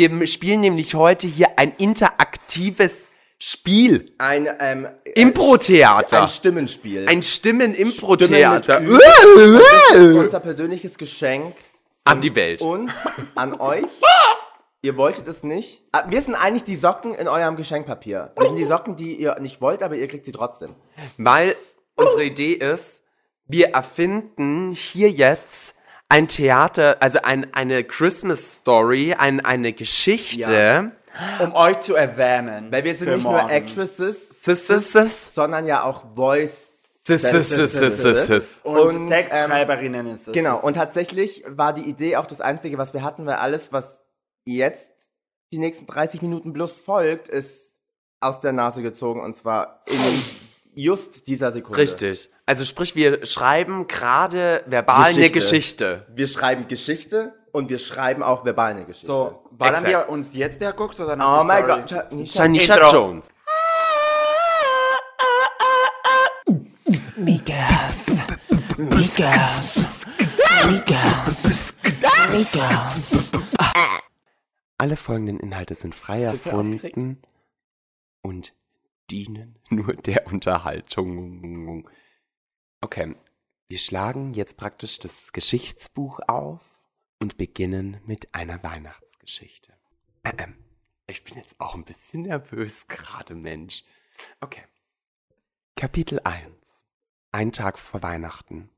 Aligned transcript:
Wir 0.00 0.26
spielen 0.26 0.62
nämlich 0.62 0.94
heute 0.94 1.26
hier 1.26 1.58
ein 1.58 1.74
interaktives 1.76 2.90
Spiel. 3.38 4.14
Ein 4.16 4.48
ähm, 4.58 4.88
Impro-Theater. 5.04 6.22
Ein 6.22 6.28
Stimmenspiel. 6.28 7.06
Ein 7.06 7.22
Stimmen-Impro-Theater. 7.22 8.80
Stimmen 8.80 9.60
unser 10.16 10.40
persönliches 10.40 10.96
Geschenk 10.96 11.54
An 12.04 12.22
die 12.22 12.34
Welt. 12.34 12.62
und 12.62 12.90
an 13.34 13.52
euch. 13.60 13.84
Ihr 14.80 14.96
wolltet 14.96 15.28
es 15.28 15.42
nicht. 15.42 15.82
Ah, 15.92 16.04
Wir 16.08 16.22
sind 16.22 16.34
eigentlich 16.34 16.64
die 16.64 16.76
Socken 16.76 17.14
in 17.14 17.28
eurem 17.28 17.56
Geschenkpapier. 17.56 18.32
Wir 18.38 18.46
sind 18.46 18.56
die 18.56 18.64
Socken, 18.64 18.96
die 18.96 19.16
ihr 19.16 19.38
nicht 19.38 19.60
wollt, 19.60 19.82
aber 19.82 19.96
ihr 19.96 20.08
kriegt 20.08 20.24
sie 20.24 20.32
trotzdem. 20.32 20.74
Weil 21.18 21.56
unsere 21.94 22.24
Idee 22.24 22.52
ist, 22.54 23.02
wir 23.46 23.74
erfinden 23.74 24.72
hier 24.72 25.10
jetzt 25.10 25.74
ein 26.10 26.28
Theater, 26.28 26.96
also 27.00 27.20
ein, 27.22 27.54
eine 27.54 27.84
Christmas 27.84 28.56
Story, 28.56 29.14
ein, 29.16 29.42
eine 29.42 29.72
Geschichte. 29.72 30.92
Um 31.40 31.54
euch 31.54 31.78
zu 31.80 31.94
erwärmen. 31.94 32.70
Weil 32.70 32.84
wir 32.84 32.94
sind 32.94 33.08
nicht 33.08 33.22
morgen. 33.22 33.46
nur 33.46 33.50
Actresses, 33.50 34.16
Sis, 34.42 34.66
sis, 34.66 34.92
sis. 34.92 35.34
sondern 35.34 35.66
ja 35.66 35.84
auch 35.84 36.04
Voice. 36.14 36.50
Und, 38.62 38.76
Und, 38.78 39.08
Textschreiberinnen 39.08 40.06
ist 40.06 40.28
es. 40.28 40.34
Genau, 40.34 40.60
und 40.60 40.74
tatsächlich 40.74 41.44
war 41.46 41.72
die 41.72 41.82
Idee 41.82 42.16
auch 42.16 42.26
das 42.26 42.40
Einzige, 42.40 42.78
was 42.78 42.92
wir 42.94 43.02
hatten, 43.02 43.26
weil 43.26 43.36
alles, 43.36 43.72
was 43.72 43.84
jetzt 44.44 44.86
die 45.52 45.58
nächsten 45.58 45.86
30 45.86 46.22
Minuten 46.22 46.52
plus 46.52 46.80
folgt, 46.80 47.28
ist 47.28 47.72
aus 48.20 48.40
der 48.40 48.52
Nase 48.52 48.82
gezogen 48.82 49.20
und 49.20 49.36
zwar 49.36 49.82
in 49.86 50.22
just 50.74 51.26
dieser 51.26 51.52
Sekunde. 51.52 51.80
Richtig. 51.80 52.30
Also 52.46 52.64
sprich, 52.64 52.94
wir 52.94 53.26
schreiben 53.26 53.86
gerade 53.86 54.62
verbal 54.66 55.06
eine 55.06 55.30
Geschichte. 55.30 55.32
Geschichte. 55.32 56.06
Wir 56.14 56.26
schreiben 56.26 56.68
Geschichte 56.68 57.34
und 57.52 57.68
wir 57.68 57.78
schreiben 57.78 58.22
auch 58.22 58.44
verbal 58.44 58.72
eine 58.72 58.84
Geschichte. 58.84 59.06
So, 59.06 59.44
ballern 59.52 59.84
Exakt. 59.84 60.06
wir 60.08 60.12
uns 60.12 60.34
jetzt 60.34 60.60
der 60.60 60.72
Gucks 60.72 60.98
oder 61.00 61.16
nach 61.16 61.42
Oh 61.42 61.44
mein? 61.44 61.64
Gott. 61.64 61.90
Shanisha. 62.28 62.90
Jones. 62.90 63.28
Mikas. 67.16 68.06
Mikas. 68.76 70.06
Mikas. 70.66 71.74
Mikas. 72.32 73.00
Alle 74.78 74.96
folgenden 74.96 75.38
Inhalte 75.40 75.74
sind 75.74 75.94
frei 75.94 76.22
erfunden 76.22 77.20
und 78.22 78.54
dienen 79.10 79.58
nur 79.70 79.94
der 79.94 80.26
Unterhaltung. 80.26 81.88
Okay, 82.80 83.14
wir 83.68 83.78
schlagen 83.78 84.34
jetzt 84.34 84.56
praktisch 84.56 84.98
das 84.98 85.32
Geschichtsbuch 85.32 86.20
auf 86.26 86.60
und 87.18 87.36
beginnen 87.36 88.00
mit 88.06 88.34
einer 88.34 88.62
Weihnachtsgeschichte. 88.62 89.74
Ähm, 90.24 90.56
ich 91.06 91.24
bin 91.24 91.36
jetzt 91.36 91.60
auch 91.60 91.74
ein 91.74 91.84
bisschen 91.84 92.22
nervös 92.22 92.86
gerade, 92.88 93.34
Mensch. 93.34 93.84
Okay. 94.40 94.64
Kapitel 95.76 96.20
1. 96.24 96.86
Ein 97.32 97.52
Tag 97.52 97.78
vor 97.78 98.02
Weihnachten. 98.02 98.70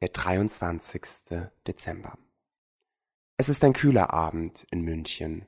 Der 0.00 0.08
23. 0.08 1.02
Dezember. 1.66 2.18
Es 3.36 3.48
ist 3.48 3.64
ein 3.64 3.72
kühler 3.72 4.12
Abend 4.12 4.66
in 4.70 4.82
München. 4.82 5.46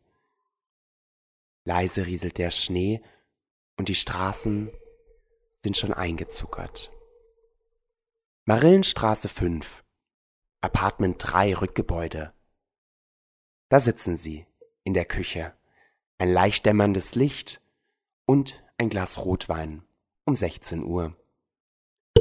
Leise 1.64 2.06
rieselt 2.06 2.39
der 2.39 2.50
Schnee 2.50 3.03
und 3.83 3.88
die 3.88 3.97
Straßen 3.97 4.70
sind 5.64 5.77
schon 5.77 5.92
eingezuckert. 5.92 6.92
Marillenstraße 8.44 9.28
5, 9.28 9.83
Apartment 10.61 11.16
3, 11.19 11.55
Rückgebäude. 11.55 12.33
Da 13.70 13.80
sitzen 13.80 14.16
sie, 14.16 14.47
in 14.84 14.94
der 14.94 15.05
Küche. 15.05 15.53
Ein 16.19 16.33
leicht 16.33 16.64
dämmerndes 16.64 17.16
Licht 17.16 17.60
und 18.25 18.62
ein 18.78 18.88
Glas 18.88 19.19
Rotwein 19.19 19.83
um 20.27 20.36
16 20.36 20.84
Uhr. 20.84 21.16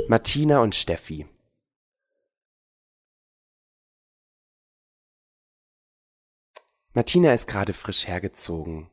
Martina 0.07 0.61
und 0.61 0.73
Steffi. 0.73 1.27
Martina 6.93 7.31
ist 7.33 7.47
gerade 7.47 7.73
frisch 7.73 8.07
hergezogen. 8.07 8.90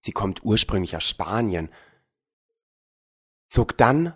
Sie 0.00 0.12
kommt 0.12 0.44
ursprünglich 0.44 0.96
aus 0.96 1.08
Spanien, 1.08 1.70
zog 3.48 3.76
dann 3.76 4.14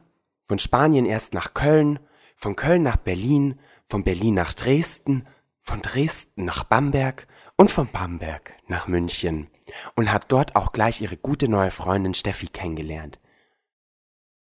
von 0.48 0.58
Spanien 0.58 1.06
erst 1.06 1.34
nach 1.34 1.54
Köln, 1.54 1.98
von 2.36 2.56
Köln 2.56 2.82
nach 2.82 2.96
Berlin, 2.96 3.58
von 3.88 4.04
Berlin 4.04 4.34
nach 4.34 4.54
Dresden, 4.54 5.26
von 5.60 5.80
Dresden 5.80 6.44
nach 6.44 6.64
Bamberg 6.64 7.26
und 7.56 7.70
von 7.70 7.88
Bamberg 7.90 8.54
nach 8.66 8.88
München 8.88 9.48
und 9.94 10.10
hat 10.10 10.30
dort 10.30 10.56
auch 10.56 10.72
gleich 10.72 11.00
ihre 11.00 11.16
gute 11.16 11.48
neue 11.48 11.70
Freundin 11.70 12.14
Steffi 12.14 12.48
kennengelernt. 12.48 13.18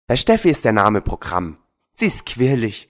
Bei 0.07 0.15
Steffi 0.15 0.49
ist 0.49 0.65
der 0.65 0.73
Name 0.73 1.01
Programm. 1.01 1.57
Sie 1.93 2.07
ist 2.07 2.25
quirlig, 2.25 2.89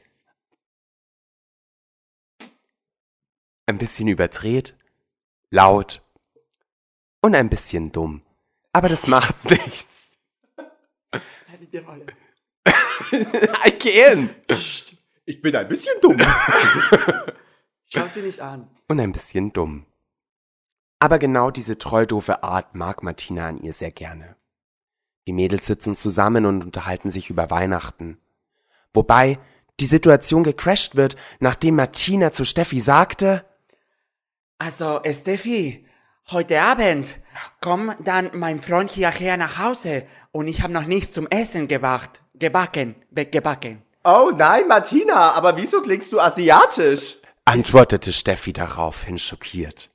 ein 3.66 3.78
bisschen 3.78 4.08
überdreht, 4.08 4.76
laut 5.50 6.04
und 7.22 7.36
ein 7.36 7.50
bisschen 7.50 7.92
dumm. 7.92 8.24
Aber 8.74 8.90
das 8.90 9.08
macht 9.08 9.36
nichts. 9.50 9.86
I 13.66 13.72
can. 13.72 14.30
Ich 15.26 15.40
bin 15.42 15.56
ein 15.56 15.68
bisschen 15.68 15.94
dumm. 16.02 16.18
Schau 17.86 18.08
sie 18.08 18.22
nicht 18.22 18.42
an. 18.42 18.68
Und 18.88 19.00
ein 19.00 19.12
bisschen 19.12 19.54
dumm. 19.54 19.86
Aber 21.00 21.20
genau 21.20 21.52
diese 21.52 21.78
treu-doofe 21.78 22.44
Art 22.44 22.74
mag 22.76 23.02
Martina 23.04 23.48
an 23.48 23.62
ihr 23.62 23.72
sehr 23.72 23.92
gerne. 23.92 24.36
Die 25.28 25.32
Mädels 25.32 25.68
sitzen 25.68 25.96
zusammen 25.96 26.46
und 26.46 26.66
unterhalten 26.66 27.12
sich 27.12 27.30
über 27.30 27.50
Weihnachten. 27.52 28.20
Wobei 28.94 29.40
die 29.80 29.86
Situation 29.86 30.44
gecrasht 30.44 30.96
wird, 30.96 31.16
nachdem 31.40 31.76
Martina 31.76 32.32
zu 32.34 32.44
Steffi 32.44 32.80
sagte, 32.82 33.46
Also, 34.58 35.02
Steffi, 35.08 35.86
heute 36.32 36.62
Abend 36.62 37.20
komm 37.62 37.94
dann 38.04 38.32
mein 38.34 38.62
Freund 38.62 38.90
hierher 38.90 39.38
nach 39.38 39.58
Hause 39.58 40.06
und 40.32 40.48
ich 40.48 40.62
habe 40.62 40.74
noch 40.74 40.86
nichts 40.86 41.14
zum 41.14 41.28
Essen 41.28 41.68
gewacht, 41.68 42.22
gebacken, 42.36 42.96
gebacken. 43.12 43.82
Oh 44.04 44.32
nein, 44.36 44.68
Martina, 44.68 45.32
aber 45.34 45.58
wieso 45.58 45.82
klingst 45.82 46.12
du 46.12 46.20
asiatisch? 46.20 47.18
antwortete 47.46 48.14
Steffi 48.14 48.54
daraufhin 48.54 49.18
schockiert. 49.18 49.90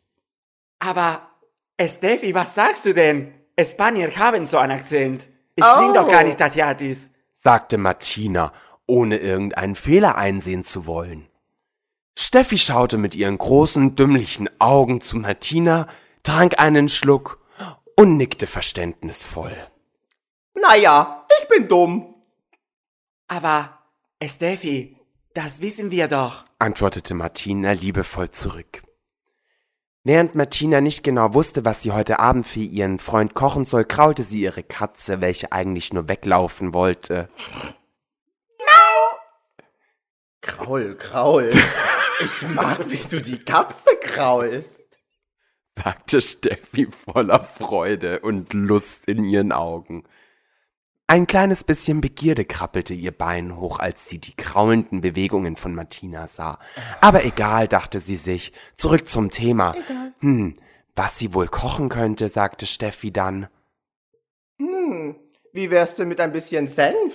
Aber, 0.78 1.22
Steffi, 1.80 2.34
was 2.34 2.54
sagst 2.54 2.84
du 2.84 2.92
denn? 2.92 3.32
Spanier 3.58 4.14
haben 4.16 4.46
so 4.46 4.58
einen 4.58 4.78
Akzent. 4.78 5.28
Ich 5.54 5.64
Oh. 5.64 5.78
sing 5.80 5.94
doch 5.94 6.08
gar 6.08 6.22
nicht 6.24 6.40
Asiatisch. 6.42 6.98
sagte 7.34 7.78
Martina, 7.78 8.52
ohne 8.86 9.16
irgendeinen 9.18 9.74
Fehler 9.74 10.16
einsehen 10.16 10.64
zu 10.64 10.86
wollen. 10.86 11.28
Steffi 12.18 12.58
schaute 12.58 12.98
mit 12.98 13.14
ihren 13.14 13.38
großen, 13.38 13.94
dümmlichen 13.96 14.48
Augen 14.60 15.00
zu 15.00 15.16
Martina, 15.16 15.86
trank 16.26 16.58
einen 16.58 16.88
Schluck 16.88 17.38
und 17.94 18.16
nickte 18.16 18.48
verständnisvoll. 18.48 19.56
Naja, 20.54 21.24
ich 21.40 21.48
bin 21.48 21.68
dumm. 21.68 22.14
Aber, 23.28 23.78
Steffi, 24.22 24.98
das 25.34 25.60
wissen 25.60 25.92
wir 25.92 26.08
doch. 26.08 26.44
antwortete 26.58 27.14
Martina 27.14 27.72
liebevoll 27.72 28.30
zurück. 28.30 28.82
Während 30.02 30.34
Martina 30.34 30.80
nicht 30.80 31.04
genau 31.04 31.32
wusste, 31.32 31.64
was 31.64 31.82
sie 31.82 31.92
heute 31.92 32.18
Abend 32.18 32.46
für 32.46 32.60
ihren 32.60 32.98
Freund 32.98 33.34
kochen 33.34 33.64
soll, 33.64 33.84
kraulte 33.84 34.24
sie 34.24 34.40
ihre 34.42 34.64
Katze, 34.64 35.20
welche 35.20 35.52
eigentlich 35.52 35.92
nur 35.92 36.08
weglaufen 36.08 36.74
wollte. 36.74 37.28
Kraul, 40.40 40.96
Kraul. 40.96 41.50
Ich 42.20 42.48
mag, 42.48 42.88
wie 42.90 43.08
du 43.08 43.20
die 43.20 43.38
Katze 43.44 43.96
kraulst. 44.00 44.75
sagte 45.84 46.20
Steffi 46.20 46.86
voller 46.86 47.44
Freude 47.44 48.20
und 48.20 48.52
Lust 48.52 49.06
in 49.06 49.24
ihren 49.24 49.52
Augen. 49.52 50.04
Ein 51.08 51.28
kleines 51.28 51.62
bisschen 51.62 52.00
Begierde 52.00 52.44
krabbelte 52.44 52.92
ihr 52.92 53.12
Bein 53.12 53.56
hoch, 53.56 53.78
als 53.78 54.08
sie 54.08 54.18
die 54.18 54.34
kraulenden 54.34 55.02
Bewegungen 55.02 55.56
von 55.56 55.74
Martina 55.74 56.26
sah. 56.26 56.58
Aber 57.00 57.24
egal, 57.24 57.68
dachte 57.68 58.00
sie 58.00 58.16
sich, 58.16 58.52
zurück 58.74 59.08
zum 59.08 59.30
Thema. 59.30 59.76
Hm, 60.18 60.54
was 60.96 61.18
sie 61.18 61.32
wohl 61.32 61.46
kochen 61.46 61.90
könnte, 61.90 62.28
sagte 62.28 62.66
Steffi 62.66 63.12
dann. 63.12 63.46
Hm, 64.58 65.14
wie 65.52 65.70
wär's 65.70 65.94
denn 65.94 66.08
mit 66.08 66.20
ein 66.20 66.32
bisschen 66.32 66.66
Senf? 66.66 67.14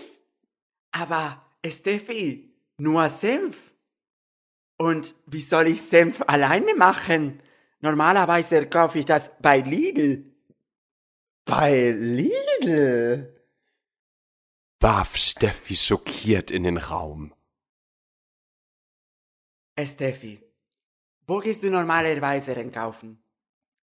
Aber, 0.91 1.41
Steffi, 1.65 2.53
nur 2.77 3.09
Senf. 3.09 3.57
Und 4.77 5.15
wie 5.25 5.41
soll 5.41 5.67
ich 5.67 5.81
Senf 5.81 6.23
alleine 6.27 6.75
machen? 6.75 7.41
Normalerweise 7.81 8.67
kaufe 8.67 8.99
ich 8.99 9.05
das 9.05 9.31
bei 9.41 9.59
Lidl. 9.59 10.25
Bei 11.45 11.89
Lidl? 11.91 13.27
warf 14.79 15.15
Steffi 15.15 15.75
schockiert 15.75 16.49
in 16.49 16.63
den 16.63 16.77
Raum. 16.77 17.33
Steffi, 19.83 20.39
wo 21.27 21.39
gehst 21.39 21.63
du 21.63 21.69
normalerweise 21.71 22.55
einkaufen? 22.55 23.23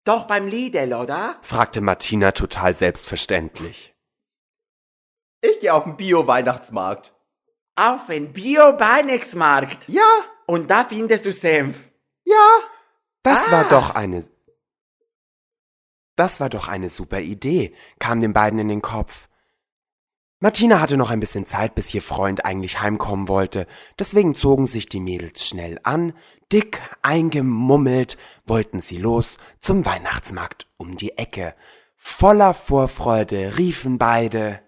Doch 0.05 0.27
beim 0.27 0.47
Lidl, 0.47 0.93
oder? 0.93 1.39
fragte 1.41 1.81
Martina 1.81 2.31
total 2.31 2.73
selbstverständlich. 2.73 3.93
Ich 5.41 5.59
gehe 5.59 5.73
auf 5.73 5.83
den 5.83 5.97
Bio-Weihnachtsmarkt. 5.97 7.13
Auf 7.75 8.07
den 8.07 8.31
Bio-Weihnachtsmarkt. 8.33 9.89
Ja, 9.89 10.23
Und 10.45 10.69
da 10.69 10.85
findest 10.85 11.25
du 11.25 11.31
Senf. 11.31 11.77
ja. 12.25 12.59
Das 13.23 13.47
Ah. 13.47 13.51
war 13.51 13.69
doch 13.69 13.89
eine. 13.91 14.25
Das 16.15 16.39
war 16.39 16.49
doch 16.49 16.67
eine 16.67 16.89
super 16.89 17.19
Idee, 17.21 17.73
kam 17.99 18.21
den 18.21 18.33
beiden 18.33 18.59
in 18.59 18.67
den 18.67 18.81
Kopf. 18.83 19.27
Martina 20.39 20.79
hatte 20.81 20.97
noch 20.97 21.09
ein 21.09 21.21
bisschen 21.21 21.47
Zeit, 21.47 21.73
bis 21.73 21.93
ihr 21.93 22.01
Freund 22.01 22.45
eigentlich 22.45 22.81
heimkommen 22.81 23.27
wollte, 23.29 23.65
deswegen 23.97 24.35
zogen 24.35 24.65
sich 24.65 24.87
die 24.89 24.99
Mädels 24.99 25.43
schnell 25.47 25.79
an, 25.83 26.13
dick 26.51 26.81
eingemummelt, 27.01 28.17
wollten 28.45 28.81
sie 28.81 28.97
los 28.97 29.37
zum 29.61 29.85
Weihnachtsmarkt 29.85 30.67
um 30.77 30.97
die 30.97 31.17
Ecke. 31.17 31.55
Voller 31.95 32.53
Vorfreude 32.53 33.57
riefen 33.57 33.97
beide 33.97 34.61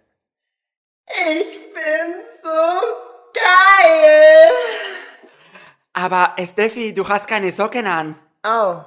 Ich 1.08 1.74
bin 1.74 2.16
so 2.42 2.50
geil. 3.34 4.52
Aber 5.94 6.36
Steffi, 6.44 6.94
du 6.94 7.08
hast 7.08 7.28
keine 7.28 7.52
Socken 7.52 7.86
an. 7.86 8.16
Oh. 8.46 8.84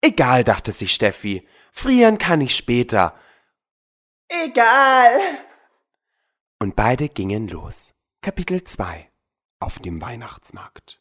Egal, 0.00 0.44
dachte 0.44 0.72
sich 0.72 0.94
Steffi, 0.94 1.48
frieren 1.72 2.18
kann 2.18 2.40
ich 2.40 2.54
später. 2.54 3.14
Egal. 4.28 5.18
Und 6.60 6.76
beide 6.76 7.08
gingen 7.08 7.48
los. 7.48 7.94
Kapitel 8.22 8.62
2 8.62 9.10
Auf 9.58 9.80
dem 9.80 10.00
Weihnachtsmarkt. 10.00 11.00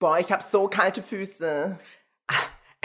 Boah, 0.00 0.18
ich 0.18 0.32
hab 0.32 0.42
so 0.42 0.66
kalte 0.66 1.02
Füße. 1.02 1.78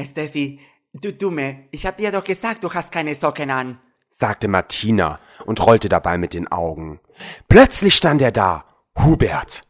Steffi, 0.03 0.59
du 0.93 1.13
Dumme, 1.13 1.67
ich 1.71 1.85
hab 1.85 1.97
dir 1.97 2.11
doch 2.11 2.23
gesagt, 2.23 2.63
du 2.63 2.73
hast 2.73 2.91
keine 2.91 3.15
Socken 3.15 3.49
an. 3.49 3.79
sagte 4.11 4.47
Martina 4.47 5.19
und 5.45 5.65
rollte 5.65 5.89
dabei 5.89 6.17
mit 6.17 6.33
den 6.33 6.51
Augen. 6.51 6.99
Plötzlich 7.47 7.95
stand 7.95 8.21
er 8.21 8.31
da, 8.31 8.65
Hubert, 8.99 9.63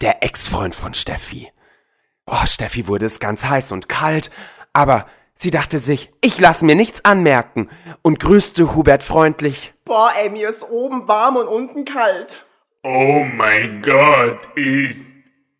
der 0.00 0.22
Ex-Freund 0.22 0.74
von 0.74 0.94
Steffi. 0.94 1.52
Oh, 2.26 2.46
Steffi 2.46 2.86
wurde 2.86 3.06
es 3.06 3.20
ganz 3.20 3.44
heiß 3.44 3.72
und 3.72 3.88
kalt, 3.88 4.30
aber 4.72 5.06
sie 5.34 5.50
dachte 5.50 5.78
sich, 5.80 6.10
ich 6.20 6.38
lass 6.38 6.62
mir 6.62 6.76
nichts 6.76 7.04
anmerken 7.04 7.68
und 8.02 8.20
grüßte 8.20 8.74
Hubert 8.74 9.02
freundlich. 9.02 9.74
Boah, 9.84 10.10
ey, 10.16 10.30
mir 10.30 10.48
ist 10.48 10.62
oben 10.62 11.08
warm 11.08 11.36
und 11.36 11.48
unten 11.48 11.84
kalt. 11.84 12.46
Oh 12.84 13.24
mein 13.24 13.82
Gott, 13.82 14.38
ist. 14.56 15.00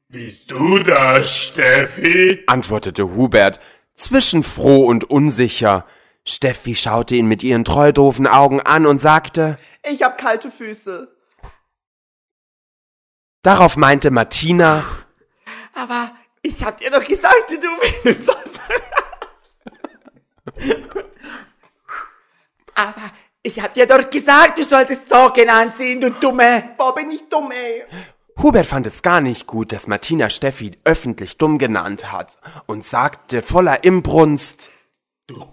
Bist 0.09 0.51
du 0.51 0.79
das, 0.79 1.31
Steffi? 1.35 2.43
antwortete 2.47 3.15
Hubert, 3.17 3.61
zwischen 3.95 4.43
froh 4.43 4.85
und 4.85 5.05
unsicher. 5.09 5.87
Steffi 6.25 6.77
schaute 6.77 7.17
ihn 7.17 7.27
mit 7.27 7.43
ihren 7.43 7.65
treudofen 7.65 8.27
Augen 8.27 8.61
an 8.61 8.87
und 8.87 9.01
sagte, 9.01 9.57
Ich 9.83 10.03
hab 10.03 10.19
kalte 10.19 10.51
Füße. 10.51 11.09
darauf 13.43 13.77
meinte 13.77 14.11
Martina, 14.11 14.85
Aber 15.75 16.13
ich 16.43 16.65
hab 16.65 16.79
dir 16.79 16.91
doch 16.91 17.05
gesagt, 17.05 17.51
du 17.51 18.03
bist. 18.03 18.31
Aber 22.75 23.11
ich 23.43 23.61
hab 23.61 23.75
dir 23.75 23.87
doch 23.87 24.09
gesagt, 24.11 24.59
du 24.59 24.65
solltest 24.65 25.09
Socken 25.09 25.49
anziehen, 25.49 26.01
du 26.01 26.11
Dumme. 26.11 26.75
Boah, 26.77 26.95
bin 26.95 27.11
ich 27.11 27.29
dumm, 27.29 27.51
ey. 27.51 27.85
Hubert 28.43 28.67
fand 28.67 28.87
es 28.87 29.03
gar 29.03 29.21
nicht 29.21 29.47
gut, 29.47 29.73
dass 29.73 29.87
Martina 29.87 30.31
Steffi 30.31 30.73
öffentlich 30.85 31.39
dumm 31.39 31.59
genannt 31.59 32.11
hat 32.11 32.39
und 32.67 32.85
sagte 32.85 33.43
voller 33.43 33.85
Imbrunst, 33.85 34.71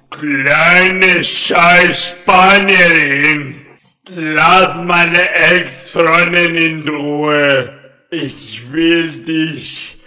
Kleine 0.10 1.24
scheiß 1.24 2.16
Spanierin. 2.26 3.66
Lass 4.10 4.76
meine 4.78 5.30
Ex-Freundin 5.36 6.56
in 6.56 6.90
Ruhe. 6.90 7.78
Ich 8.10 8.72
will 8.72 9.24
dich. 9.24 9.99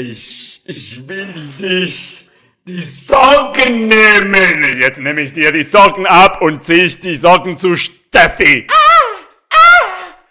Ich, 0.00 0.62
ich 0.64 1.06
will 1.06 1.28
dich 1.60 2.26
die 2.66 2.80
Socken 2.80 3.86
nehmen. 3.88 4.80
Jetzt 4.80 4.98
nehme 4.98 5.20
ich 5.20 5.34
dir 5.34 5.52
die 5.52 5.62
Socken 5.62 6.06
ab 6.06 6.40
und 6.40 6.64
zieh 6.64 6.84
ich 6.84 7.00
die 7.00 7.16
Socken 7.16 7.58
zu 7.58 7.76
Steffi. 7.76 8.66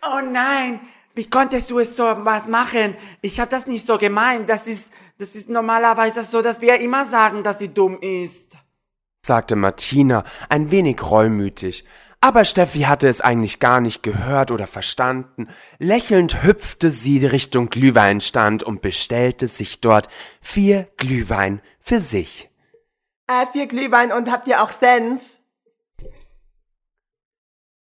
Oh 0.02 0.22
nein, 0.26 0.80
wie 1.14 1.30
konntest 1.30 1.70
du 1.70 1.78
es 1.78 1.96
so 1.96 2.04
was 2.04 2.48
machen? 2.48 2.96
Ich 3.22 3.40
hab 3.40 3.52
das 3.52 3.68
nicht 3.68 3.86
so 3.86 4.00
gemeint. 4.00 4.50
Das 4.50 4.66
ist, 4.66 4.92
das 5.20 5.36
ist 5.36 5.50
normalerweise 5.50 6.24
so, 6.24 6.42
dass 6.42 6.60
wir 6.62 6.80
immer 6.80 7.06
sagen, 7.06 7.44
dass 7.44 7.60
sie 7.60 7.72
dumm 7.72 8.00
ist. 8.02 8.58
sagte 9.24 9.56
Martina, 9.56 10.24
ein 10.50 10.72
wenig 10.72 11.00
reumütig. 11.04 11.86
Aber 12.22 12.44
Steffi 12.44 12.82
hatte 12.82 13.08
es 13.08 13.22
eigentlich 13.22 13.60
gar 13.60 13.80
nicht 13.80 14.04
gehört 14.04 14.52
oder 14.52 14.68
verstanden. 14.68 15.48
Lächelnd 15.78 16.44
hüpfte 16.44 16.90
sie 16.90 17.26
Richtung 17.26 17.70
Glühweinstand 17.70 18.62
und 18.62 18.82
bestellte 18.82 19.48
sich 19.48 19.80
dort 19.80 20.10
vier 20.42 20.84
Glühwein 20.98 21.62
für 21.80 22.02
sich. 22.02 22.50
Äh, 23.28 23.46
vier 23.54 23.68
Glühwein 23.68 24.12
und 24.12 24.30
habt 24.30 24.48
ihr 24.48 24.62
auch 24.62 24.72
Senf? 24.72 25.22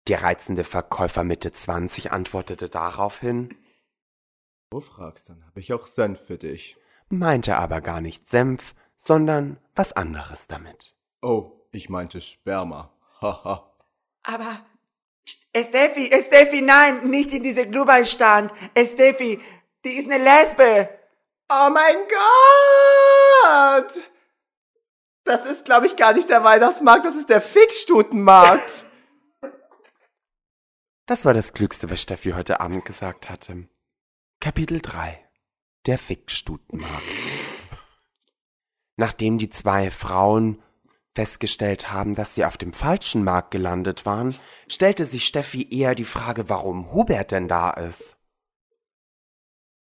Die 0.09 0.15
reizende 0.15 0.65
Verkäufer 0.65 1.23
Mitte 1.25 1.53
20 1.53 2.13
antwortete 2.13 2.69
daraufhin, 2.69 3.55
Du 4.71 4.81
fragst, 4.81 5.29
dann 5.29 5.47
hab 5.47 5.57
ich 5.57 5.73
auch 5.73 5.87
Senf 5.87 6.21
für 6.27 6.37
dich. 6.39 6.77
meinte 7.09 7.57
aber 7.57 7.81
gar 7.81 8.01
nicht 8.01 8.29
Senf, 8.29 8.75
sondern 8.97 9.59
was 9.77 9.93
anderes 9.93 10.49
damit. 10.49 10.97
Oh, 11.23 11.53
ich 11.71 11.89
meinte 11.89 12.21
Sperma. 12.21 12.93
Haha. 13.21 13.71
Aber 14.25 14.65
Steffi, 15.57 16.11
Steffi, 16.21 16.61
nein, 16.61 17.09
nicht 17.09 17.31
in 17.33 17.43
diese 17.43 17.69
Glühweinstand. 17.69 18.53
Steffi, 18.77 19.41
die 19.85 19.93
ist 19.93 20.11
eine 20.11 20.23
Lesbe. 20.23 20.89
oh 21.49 21.71
mein 21.71 21.97
Gott! 23.45 24.01
Das 25.25 25.47
ist, 25.47 25.65
glaube 25.65 25.87
ich, 25.87 25.97
gar 25.97 26.13
nicht 26.13 26.29
der 26.29 26.45
Weihnachtsmarkt, 26.45 27.07
das 27.07 27.15
ist 27.15 27.31
der 27.31 27.41
Fickstutenmarkt. 27.41 28.85
Das 31.07 31.25
war 31.25 31.35
das 31.35 31.53
Klügste, 31.53 31.89
was 31.91 32.03
Steffi 32.03 32.33
heute 32.33 32.61
Abend 32.61 32.85
gesagt 32.85 33.31
hatte. 33.31 33.69
Kapitel 34.41 34.81
3 34.81 35.23
Der 35.87 35.99
Fickstutenmarkt 35.99 37.03
Nachdem 38.97 39.39
die 39.39 39.51
zwei 39.51 39.91
Frauen 39.91 40.63
festgestellt 41.15 41.93
haben, 41.93 42.15
dass 42.15 42.35
sie 42.35 42.45
auf 42.45 42.57
dem 42.57 42.73
falschen 42.73 43.25
Markt 43.25 43.51
gelandet 43.51 44.05
waren, 44.05 44.37
stellte 44.69 45.05
sich 45.05 45.27
Steffi 45.27 45.69
eher 45.71 45.95
die 45.95 46.05
Frage, 46.05 46.49
warum 46.49 46.93
Hubert 46.93 47.31
denn 47.31 47.49
da 47.49 47.71
ist. 47.71 48.17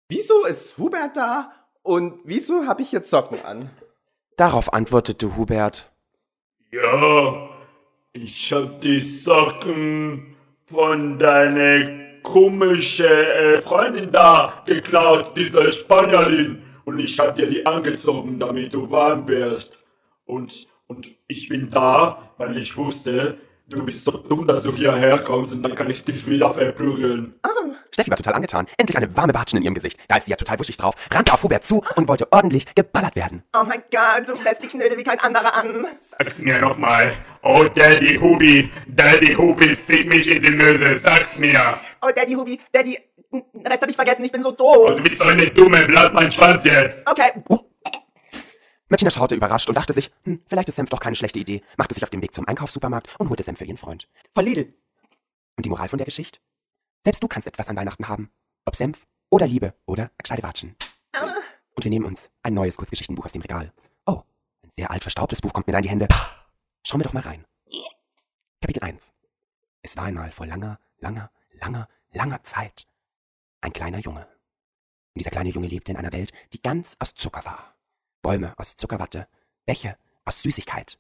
wieso 0.08 0.44
ist 0.44 0.76
Hubert 0.78 1.16
da? 1.16 1.52
Und 1.82 2.20
wieso 2.24 2.66
habe 2.66 2.82
ich 2.82 2.92
jetzt 2.92 3.10
Socken 3.10 3.42
an? 3.44 3.70
Darauf 4.36 4.72
antwortete 4.72 5.36
Hubert, 5.36 5.90
Ja, 6.72 7.48
ich 8.12 8.52
hab 8.52 8.80
die 8.80 9.00
Socken 9.00 10.36
von 10.66 11.18
deiner 11.18 12.20
komische 12.22 13.06
äh, 13.06 13.60
Freundin 13.62 14.10
da 14.10 14.62
geklaut, 14.66 15.36
diese 15.36 15.72
Spanierin. 15.72 16.62
Und 16.84 16.98
ich 16.98 17.18
hab 17.18 17.34
dir 17.36 17.46
die 17.46 17.64
angezogen, 17.64 18.38
damit 18.38 18.74
du 18.74 18.90
warm 18.90 19.26
wirst. 19.28 19.78
Und, 20.26 20.66
und 20.90 21.08
ich 21.28 21.48
bin 21.48 21.70
da, 21.70 22.32
weil 22.36 22.58
ich 22.58 22.76
wusste, 22.76 23.38
du 23.68 23.84
bist 23.84 24.04
so 24.04 24.10
dumm, 24.10 24.44
dass 24.46 24.64
du 24.64 24.74
hierher 24.74 25.18
kommst 25.18 25.52
und 25.52 25.62
dann 25.62 25.76
kann 25.76 25.88
ich 25.88 26.04
dich 26.04 26.26
wieder 26.26 26.52
verprügeln. 26.52 27.34
Steffi 27.92 28.10
war 28.10 28.16
total 28.16 28.34
angetan, 28.34 28.66
endlich 28.76 28.96
eine 28.96 29.16
warme 29.16 29.32
Watschen 29.32 29.58
in 29.58 29.64
ihrem 29.64 29.74
Gesicht. 29.74 29.98
Da 30.08 30.16
ist 30.16 30.24
sie 30.24 30.32
ja 30.32 30.36
total 30.36 30.58
wuschig 30.58 30.76
drauf, 30.76 30.94
rannte 31.12 31.32
auf 31.32 31.42
Hubert 31.44 31.64
zu 31.64 31.82
und 31.94 32.08
wollte 32.08 32.32
ordentlich 32.32 32.66
geballert 32.74 33.14
werden. 33.14 33.44
Oh 33.54 33.64
mein 33.64 33.82
Gott, 33.90 34.28
du 34.28 34.36
fährst 34.36 34.62
die 34.64 34.68
Knödel 34.68 34.98
wie 34.98 35.04
kein 35.04 35.20
anderer 35.20 35.54
an. 35.54 35.86
Sag's 35.98 36.40
mir 36.40 36.60
nochmal. 36.60 37.12
Oh, 37.42 37.64
Daddy 37.72 38.16
Hubi, 38.16 38.70
Daddy 38.88 39.34
Hubi, 39.34 39.76
fick 39.76 40.08
mich 40.08 40.28
in 40.28 40.42
die 40.42 40.50
Nöse, 40.50 40.98
sag's 40.98 41.38
mir. 41.38 41.78
Oh, 42.02 42.10
Daddy 42.14 42.34
Hubi, 42.34 42.60
Daddy, 42.72 42.98
Rest 43.64 43.82
hab 43.82 43.88
ich 43.88 43.96
vergessen, 43.96 44.24
ich 44.24 44.32
bin 44.32 44.42
so 44.42 44.50
doof. 44.50 44.96
Du 44.96 45.02
bist 45.04 45.18
so 45.18 45.24
eine 45.24 45.46
Dumme, 45.46 45.86
lass 45.88 46.12
meinen 46.12 46.32
Schwanz 46.32 46.64
jetzt. 46.64 47.06
Okay, 47.06 47.30
Martina 48.90 49.10
schaute 49.10 49.34
überrascht 49.34 49.68
und 49.68 49.76
dachte 49.76 49.92
sich, 49.92 50.10
hm, 50.24 50.42
vielleicht 50.46 50.68
ist 50.68 50.76
Senf 50.76 50.90
doch 50.90 51.00
keine 51.00 51.16
schlechte 51.16 51.38
Idee, 51.38 51.62
machte 51.76 51.94
sich 51.94 52.02
auf 52.02 52.10
den 52.10 52.22
Weg 52.22 52.34
zum 52.34 52.46
Einkaufssupermarkt 52.46 53.08
und 53.18 53.30
holte 53.30 53.44
Senf 53.44 53.58
für 53.58 53.64
ihren 53.64 53.76
Freund. 53.76 54.08
von 54.34 54.44
Lidl. 54.44 54.74
Und 55.56 55.64
die 55.64 55.70
Moral 55.70 55.88
von 55.88 55.98
der 55.98 56.06
Geschichte? 56.06 56.40
Selbst 57.04 57.22
du 57.22 57.28
kannst 57.28 57.46
etwas 57.46 57.68
an 57.68 57.76
Weihnachten 57.76 58.08
haben. 58.08 58.30
Ob 58.64 58.76
Senf 58.76 59.06
oder 59.30 59.46
Liebe 59.46 59.74
oder 59.86 60.10
gescheite 60.18 60.42
Watschen. 60.42 60.76
Und 61.74 61.84
wir 61.84 61.90
nehmen 61.90 62.04
uns 62.04 62.30
ein 62.42 62.52
neues 62.52 62.76
Kurzgeschichtenbuch 62.76 63.24
aus 63.24 63.32
dem 63.32 63.42
Regal. 63.42 63.72
Oh, 64.06 64.22
ein 64.62 64.70
sehr 64.76 64.90
alt 64.90 65.02
verstaubtes 65.02 65.40
Buch 65.40 65.52
kommt 65.52 65.66
mir 65.66 65.72
da 65.72 65.78
in 65.78 65.84
die 65.84 65.88
Hände. 65.88 66.08
Schauen 66.84 67.00
wir 67.00 67.04
doch 67.04 67.12
mal 67.12 67.22
rein. 67.22 67.44
Kapitel 68.60 68.82
1. 68.82 69.12
Es 69.82 69.96
war 69.96 70.04
einmal 70.04 70.32
vor 70.32 70.46
langer, 70.46 70.78
langer, 70.98 71.30
langer, 71.52 71.88
langer 72.12 72.42
Zeit 72.42 72.86
ein 73.60 73.72
kleiner 73.72 73.98
Junge. 73.98 74.20
Und 74.20 75.18
dieser 75.18 75.30
kleine 75.30 75.50
Junge 75.50 75.68
lebte 75.68 75.92
in 75.92 75.98
einer 75.98 76.12
Welt, 76.12 76.32
die 76.52 76.62
ganz 76.62 76.96
aus 76.98 77.14
Zucker 77.14 77.44
war. 77.44 77.74
Bäume 78.22 78.54
aus 78.58 78.76
Zuckerwatte, 78.76 79.26
Bäche 79.66 79.96
aus 80.24 80.42
Süßigkeit. 80.42 80.98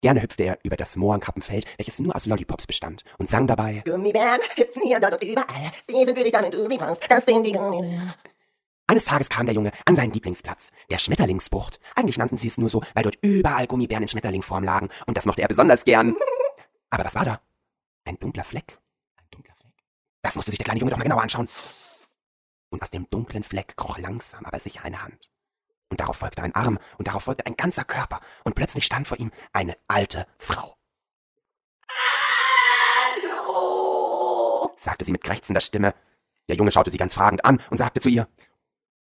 Gerne 0.00 0.20
hüpfte 0.20 0.42
er 0.42 0.58
über 0.64 0.76
das 0.76 0.96
Mohrenkappenfeld, 0.96 1.66
welches 1.78 2.00
nur 2.00 2.16
aus 2.16 2.26
Lollipops 2.26 2.66
bestand, 2.66 3.04
und 3.18 3.28
sang 3.28 3.46
dabei 3.46 3.82
Gummibären 3.86 4.40
hüpfen 4.56 4.82
hier, 4.82 4.98
dort 4.98 5.14
und 5.14 5.22
überall. 5.22 5.70
Sie 5.88 6.04
sind 6.04 6.16
würdig, 6.16 6.32
damit 6.32 6.54
du 6.54 6.68
sie 6.68 6.78
fangst. 6.78 7.06
Das 7.08 7.24
sind 7.24 7.44
die 7.44 7.52
Gummibären. 7.52 8.12
Eines 8.88 9.04
Tages 9.04 9.28
kam 9.28 9.46
der 9.46 9.54
Junge 9.54 9.70
an 9.86 9.94
seinen 9.94 10.12
Lieblingsplatz, 10.12 10.70
der 10.90 10.98
Schmetterlingsbucht. 10.98 11.78
Eigentlich 11.94 12.18
nannten 12.18 12.36
sie 12.36 12.48
es 12.48 12.58
nur 12.58 12.68
so, 12.68 12.82
weil 12.94 13.04
dort 13.04 13.16
überall 13.22 13.66
Gummibären 13.66 14.02
in 14.02 14.08
Schmetterlingform 14.08 14.64
lagen, 14.64 14.90
und 15.06 15.16
das 15.16 15.24
mochte 15.24 15.42
er 15.42 15.48
besonders 15.48 15.84
gern. 15.84 16.16
Aber 16.90 17.04
was 17.04 17.14
war 17.14 17.24
da? 17.24 17.40
Ein 18.04 18.18
dunkler 18.18 18.44
Fleck. 18.44 18.78
Ein 19.16 19.26
dunkler 19.30 19.54
Fleck. 19.54 19.72
Das 20.22 20.34
musste 20.34 20.50
sich 20.50 20.58
der 20.58 20.64
kleine 20.64 20.80
Junge 20.80 20.90
doch 20.90 20.98
mal 20.98 21.04
genauer 21.04 21.22
anschauen. 21.22 21.48
Und 22.70 22.82
aus 22.82 22.90
dem 22.90 23.08
dunklen 23.08 23.44
Fleck 23.44 23.76
kroch 23.76 23.98
langsam 23.98 24.44
aber 24.44 24.58
sicher 24.58 24.84
eine 24.84 25.02
Hand. 25.02 25.31
Und 25.92 26.00
darauf 26.00 26.16
folgte 26.16 26.42
ein 26.42 26.54
Arm, 26.54 26.78
und 26.96 27.06
darauf 27.06 27.24
folgte 27.24 27.44
ein 27.44 27.54
ganzer 27.54 27.84
Körper, 27.84 28.22
und 28.44 28.54
plötzlich 28.54 28.86
stand 28.86 29.06
vor 29.06 29.20
ihm 29.20 29.30
eine 29.52 29.76
alte 29.88 30.26
Frau. 30.38 30.74
Hallo, 33.12 34.72
sagte 34.78 35.04
sie 35.04 35.12
mit 35.12 35.22
krächzender 35.22 35.60
Stimme. 35.60 35.94
Der 36.48 36.56
Junge 36.56 36.72
schaute 36.72 36.90
sie 36.90 36.96
ganz 36.96 37.12
fragend 37.12 37.44
an 37.44 37.60
und 37.68 37.76
sagte 37.76 38.00
zu 38.00 38.08
ihr, 38.08 38.26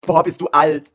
Boah, 0.02 0.24
bist 0.24 0.42
du 0.42 0.48
alt. 0.48 0.92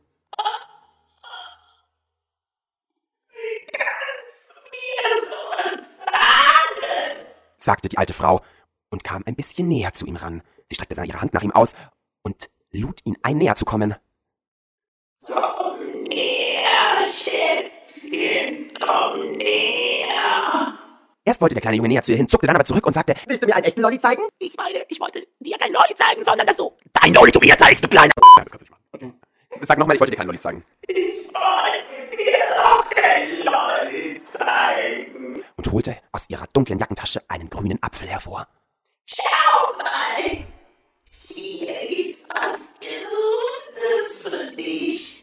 sagte 7.57 7.89
die 7.89 7.97
alte 7.97 8.13
Frau 8.13 8.43
und 8.91 9.03
kam 9.03 9.23
ein 9.25 9.35
bisschen 9.35 9.67
näher 9.67 9.93
zu 9.93 10.05
ihm 10.05 10.17
ran. 10.17 10.43
Sie 10.67 10.75
streckte 10.75 10.93
dann 10.93 11.05
ihre 11.05 11.19
Hand 11.21 11.33
nach 11.33 11.41
ihm 11.41 11.51
aus 11.51 11.73
und 12.21 12.51
lud 12.69 13.01
ihn 13.05 13.17
ein, 13.23 13.39
näher 13.39 13.55
zu 13.55 13.65
kommen. 13.65 13.95
Erst 21.25 21.41
wollte 21.41 21.53
der 21.53 21.61
kleine 21.61 21.77
Junge 21.77 21.89
näher 21.89 22.01
zu 22.01 22.11
ihr 22.11 22.17
hin, 22.17 22.27
zuckte 22.27 22.47
dann 22.47 22.55
aber 22.55 22.65
zurück 22.65 22.87
und 22.87 22.93
sagte, 22.93 23.13
Willst 23.27 23.43
du 23.43 23.47
mir 23.47 23.55
einen 23.55 23.65
echten 23.65 23.81
Lolli 23.81 23.99
zeigen? 23.99 24.23
Ich 24.39 24.55
meine, 24.57 24.83
ich 24.87 24.99
wollte 24.99 25.27
dir 25.39 25.57
kein 25.57 25.71
Lolli 25.71 25.93
zeigen, 25.95 26.23
sondern 26.23 26.47
dass 26.47 26.55
du... 26.55 26.75
dein 26.93 27.13
Lolli 27.13 27.31
zu 27.31 27.39
mir 27.39 27.55
zeigst, 27.57 27.83
du 27.83 27.87
kleiner... 27.87 28.11
Nein, 28.37 28.45
das 28.45 28.51
kannst 28.51 28.67
du 28.67 28.71
nicht 28.71 28.91
machen. 28.91 29.19
Sag 29.61 29.77
nochmal, 29.77 29.95
ich 29.95 29.99
wollte 29.99 30.11
dir 30.11 30.17
keinen 30.17 30.27
Lolli 30.27 30.39
zeigen. 30.39 30.63
Und 35.55 35.71
holte 35.71 35.97
aus 36.11 36.23
ihrer 36.29 36.47
dunklen 36.53 36.79
Jackentasche 36.79 37.21
einen 37.27 37.49
grünen 37.49 37.77
Apfel 37.83 38.07
hervor. 38.07 38.47
Schau 39.05 39.77
mal. 39.77 40.45
Hier 41.27 41.89
ist 41.89 42.25
was 42.29 42.59
Gesundes 42.79 44.23
für 44.23 44.55
dich. 44.55 45.18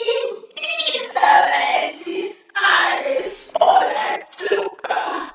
In 0.00 0.44
dieser 0.56 1.20
Welt 1.20 2.06
ist 2.06 2.44
alles 2.54 3.52
voller 3.52 4.20
Zucker. 4.36 5.32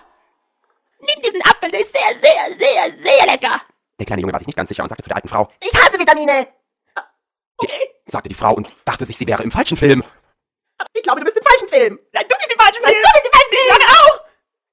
Nimm 0.99 1.21
diesen 1.23 1.41
Apfel, 1.43 1.71
der 1.71 1.81
ist 1.81 1.91
sehr, 1.93 2.15
sehr, 2.21 2.57
sehr, 2.57 3.03
sehr 3.03 3.25
lecker. 3.27 3.61
Der 3.99 4.05
kleine 4.05 4.21
Junge 4.21 4.33
war 4.33 4.39
sich 4.39 4.47
nicht 4.47 4.57
ganz 4.57 4.69
sicher 4.69 4.83
und 4.83 4.89
sagte 4.89 5.03
zu 5.03 5.09
der 5.09 5.17
alten 5.17 5.27
Frau, 5.29 5.49
Ich 5.61 5.73
hasse 5.73 5.99
Vitamine. 5.99 6.47
sagte 8.07 8.29
die 8.29 8.35
Frau 8.35 8.53
und 8.53 8.73
dachte 8.85 9.05
sich, 9.05 9.17
sie 9.17 9.27
wäre 9.27 9.43
im 9.43 9.51
falschen 9.51 9.77
Film. 9.77 10.03
Ich 10.93 11.03
glaube, 11.03 11.19
du 11.21 11.25
bist 11.25 11.37
im 11.37 11.43
falschen 11.43 11.67
Film. 11.69 11.99
Nein, 12.11 12.25
du 12.27 12.35
bist 12.35 12.51
im 12.53 12.59
falschen 12.59 12.83
Film. 12.83 12.95
Du 12.95 13.11
bist 13.13 13.25
im 13.25 13.31
falschen 13.31 13.51
Film. 13.53 13.69
Ja, 13.69 13.87
auch. 13.87 14.19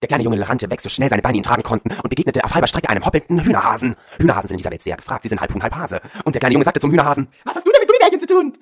Der 0.02 0.08
kleine 0.08 0.24
Junge 0.24 0.48
rannte 0.48 0.68
weg, 0.68 0.80
so 0.80 0.88
schnell 0.88 1.08
seine 1.08 1.22
Beine 1.22 1.36
ihn 1.36 1.44
tragen 1.44 1.62
konnten 1.62 1.90
und 1.92 2.08
begegnete 2.08 2.42
auf 2.42 2.52
halber 2.54 2.66
Strecke 2.66 2.88
einem 2.88 3.04
hoppelnden 3.06 3.38
Hühnerhasen. 3.44 3.96
Hühnerhasen 4.18 4.48
sind 4.48 4.54
in 4.56 4.58
dieser 4.58 4.72
Welt 4.72 4.82
sehr 4.82 4.96
gefragt, 4.96 5.22
sie 5.22 5.28
sind 5.28 5.40
halb 5.40 5.54
Huhn, 5.54 5.62
halb 5.62 5.74
Hase. 5.74 6.00
Und 6.24 6.34
der 6.34 6.40
kleine 6.40 6.54
Junge 6.54 6.64
sagte 6.64 6.80
zum 6.80 6.90
Hühnerhasen, 6.90 7.32
Was 7.44 7.54
hast 7.54 7.64
du 7.66 7.70
denn 7.70 7.80
mit 7.80 7.88
Gummibärchen 7.88 8.18
zu 8.20 8.26
tun? 8.26 8.58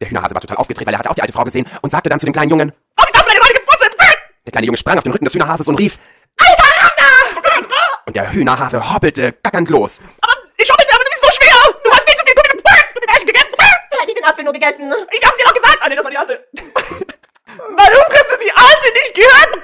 Der 0.00 0.10
Hühnerhase 0.10 0.34
war 0.34 0.40
total 0.40 0.56
aufgedreht, 0.58 0.86
weil 0.86 0.94
er 0.94 0.98
hatte 0.98 1.10
auch 1.10 1.14
die 1.14 1.22
alte 1.22 1.32
Frau 1.32 1.44
gesehen 1.44 1.66
und 1.82 1.90
sagte 1.90 2.10
dann 2.10 2.20
zu 2.20 2.26
dem 2.26 2.32
kleinen 2.32 2.50
Jungen, 2.50 2.72
Was 2.96 3.06
ist 3.06 3.14
das 3.14 3.22
für 3.22 3.30
eine 3.30 3.40
räudige 3.40 3.60
Fotze? 3.66 3.90
der 4.46 4.52
kleine 4.52 4.66
Junge 4.66 4.76
sprang 4.78 4.98
auf 4.98 5.04
den 5.04 5.12
Rücken 5.12 5.24
des 5.24 5.34
Hühnerhases 5.34 5.68
und 5.68 5.76
rief, 5.76 5.98
Alter 6.38 6.64
Anna! 6.80 7.60
Und 8.06 8.16
der 8.16 8.30
Hühnerhase 8.32 8.92
hoppelte 8.92 9.32
gackernd 9.42 9.70
los. 9.70 10.00
Aber 10.20 10.32
ich 10.56 10.68
hoffe, 10.70 10.82
aber 10.92 11.04
du 11.04 11.10
bist 11.10 11.22
so 11.22 11.30
schwer. 11.30 11.74
Du 11.84 11.90
hast 11.90 12.08
viel 12.08 12.18
zu 12.18 12.24
viel 12.26 12.34
Gummibärchen 12.34 13.26
gegessen. 13.26 13.54
Hätte 13.90 14.08
ich 14.08 14.14
den 14.14 14.24
Apfel 14.24 14.44
nur 14.44 14.52
gegessen. 14.52 14.92
Ich 15.12 15.24
hab's 15.26 15.38
dir 15.38 15.44
doch 15.44 15.54
gesagt. 15.54 15.78
Ah, 15.80 15.88
nee, 15.88 15.94
das 15.96 16.04
war 16.04 16.10
die 16.10 16.18
alte. 16.18 16.44
Warum 17.56 18.04
hast 18.10 18.30
du 18.30 18.36
die 18.44 18.52
alte 18.52 18.92
nicht 18.92 19.14
gehört? 19.14 19.62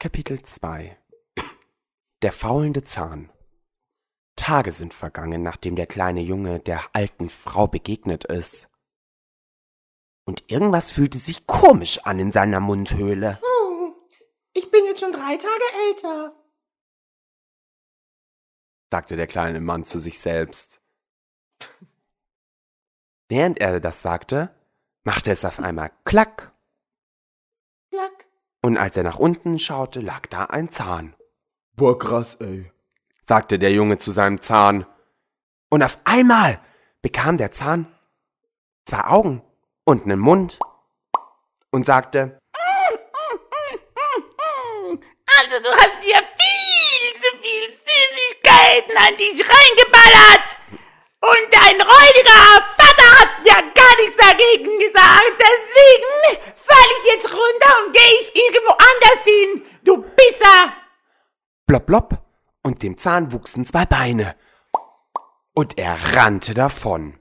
Kapitel 0.00 0.42
2 0.42 0.96
Der 2.22 2.32
faulende 2.32 2.84
Zahn 2.84 3.30
Tage 4.36 4.72
sind 4.72 4.94
vergangen, 4.94 5.42
nachdem 5.42 5.76
der 5.76 5.86
kleine 5.86 6.20
Junge 6.20 6.60
der 6.60 6.84
alten 6.94 7.28
Frau 7.28 7.66
begegnet 7.66 8.24
ist. 8.26 8.68
Und 10.26 10.50
irgendwas 10.50 10.90
fühlte 10.90 11.18
sich 11.18 11.46
komisch 11.46 12.00
an 12.04 12.18
in 12.18 12.32
seiner 12.32 12.60
Mundhöhle. 12.60 13.40
Hm, 13.40 13.94
ich 14.52 14.70
bin 14.70 14.84
jetzt 14.84 15.00
schon 15.00 15.12
drei 15.12 15.36
Tage 15.36 15.64
älter. 15.88 16.34
sagte 18.92 19.16
der 19.16 19.26
kleine 19.26 19.60
Mann 19.60 19.84
zu 19.84 19.98
sich 19.98 20.18
selbst. 20.18 20.80
Während 23.28 23.58
er 23.58 23.80
das 23.80 24.02
sagte, 24.02 24.54
machte 25.04 25.30
es 25.32 25.44
auf 25.44 25.58
einmal 25.58 25.90
Klack, 26.04 26.54
Klack. 27.90 28.26
und 28.62 28.78
als 28.78 28.96
er 28.96 29.02
nach 29.02 29.18
unten 29.18 29.58
schaute, 29.58 30.00
lag 30.00 30.26
da 30.28 30.44
ein 30.44 30.70
Zahn, 30.70 31.16
Boah, 31.76 31.98
krass, 31.98 32.36
ey. 32.36 32.72
Sagte 33.28 33.58
der 33.58 33.72
Junge 33.72 33.98
zu 33.98 34.12
seinem 34.12 34.40
Zahn. 34.40 34.86
Und 35.68 35.82
auf 35.82 35.98
einmal 36.04 36.60
bekam 37.02 37.36
der 37.36 37.52
Zahn 37.52 37.92
zwei 38.84 39.04
Augen 39.04 39.42
und 39.84 40.04
einen 40.04 40.20
Mund 40.20 40.58
und 41.70 41.84
sagte, 41.84 42.38
Also, 45.38 45.62
du 45.62 45.70
hast 45.70 46.02
dir 46.02 46.16
viel 46.16 47.14
zu 47.20 47.30
viel 47.42 47.68
Süßigkeiten 47.68 48.96
an 48.96 49.16
dich 49.16 49.38
reingeballert. 49.38 50.56
Und 51.20 51.46
dein 51.52 51.80
räudiger 51.80 52.42
Vater 52.76 53.20
hat 53.20 53.28
ja 53.44 53.54
gar 53.54 53.96
nichts 53.96 54.16
dagegen 54.16 54.78
gesagt. 54.78 55.36
Deswegen 55.38 56.40
falle 56.56 56.92
ich 56.98 57.12
jetzt 57.12 57.32
runter 57.32 57.84
und 57.84 57.92
gehe 57.92 58.20
ich 58.20 58.34
irgendwo 58.34 58.72
anders 58.72 59.24
hin. 59.24 59.64
Du 59.82 60.02
Pisser. 60.02 60.72
Blopp, 61.66 61.86
blopp, 61.86 62.25
und 62.66 62.82
dem 62.82 62.98
Zahn 62.98 63.30
wuchsen 63.30 63.64
zwei 63.64 63.86
Beine. 63.86 64.34
Und 65.54 65.78
er 65.78 66.16
rannte 66.16 66.52
davon. 66.52 67.16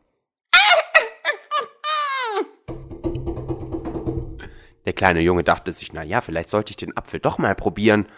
Der 4.85 4.93
kleine 4.93 5.21
Junge 5.21 5.43
dachte 5.43 5.71
sich, 5.71 5.93
na 5.93 6.01
ja, 6.01 6.21
vielleicht 6.21 6.49
sollte 6.49 6.71
ich 6.71 6.77
den 6.77 6.97
Apfel 6.97 7.19
doch 7.19 7.37
mal 7.37 7.53
probieren 7.53 8.09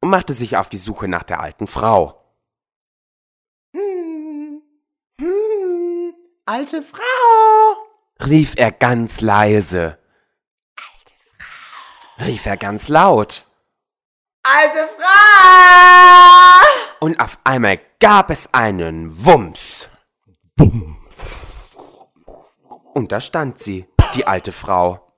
und 0.00 0.10
machte 0.10 0.34
sich 0.34 0.56
auf 0.56 0.68
die 0.68 0.78
Suche 0.78 1.06
nach 1.06 1.22
der 1.22 1.38
alten 1.38 1.68
Frau. 1.68 2.20
Hm. 3.74 4.62
Hm. 5.20 6.14
Alte 6.46 6.82
Frau. 6.82 7.76
Rief 8.26 8.54
er 8.56 8.72
ganz 8.72 9.20
leise. 9.20 9.98
Alte 10.76 11.14
Frau. 11.38 12.24
Rief 12.24 12.44
er 12.44 12.56
ganz 12.56 12.88
laut. 12.88 13.46
Alte 14.44 14.88
Frau. 14.96 16.66
Und 17.00 17.20
auf 17.20 17.38
einmal 17.44 17.78
gab 18.00 18.30
es 18.30 18.52
einen 18.52 19.24
Wumms. 19.24 19.88
Und 22.94 23.12
da 23.12 23.20
stand 23.20 23.60
sie, 23.60 23.86
die 24.14 24.26
alte 24.26 24.50
Frau. 24.50 25.12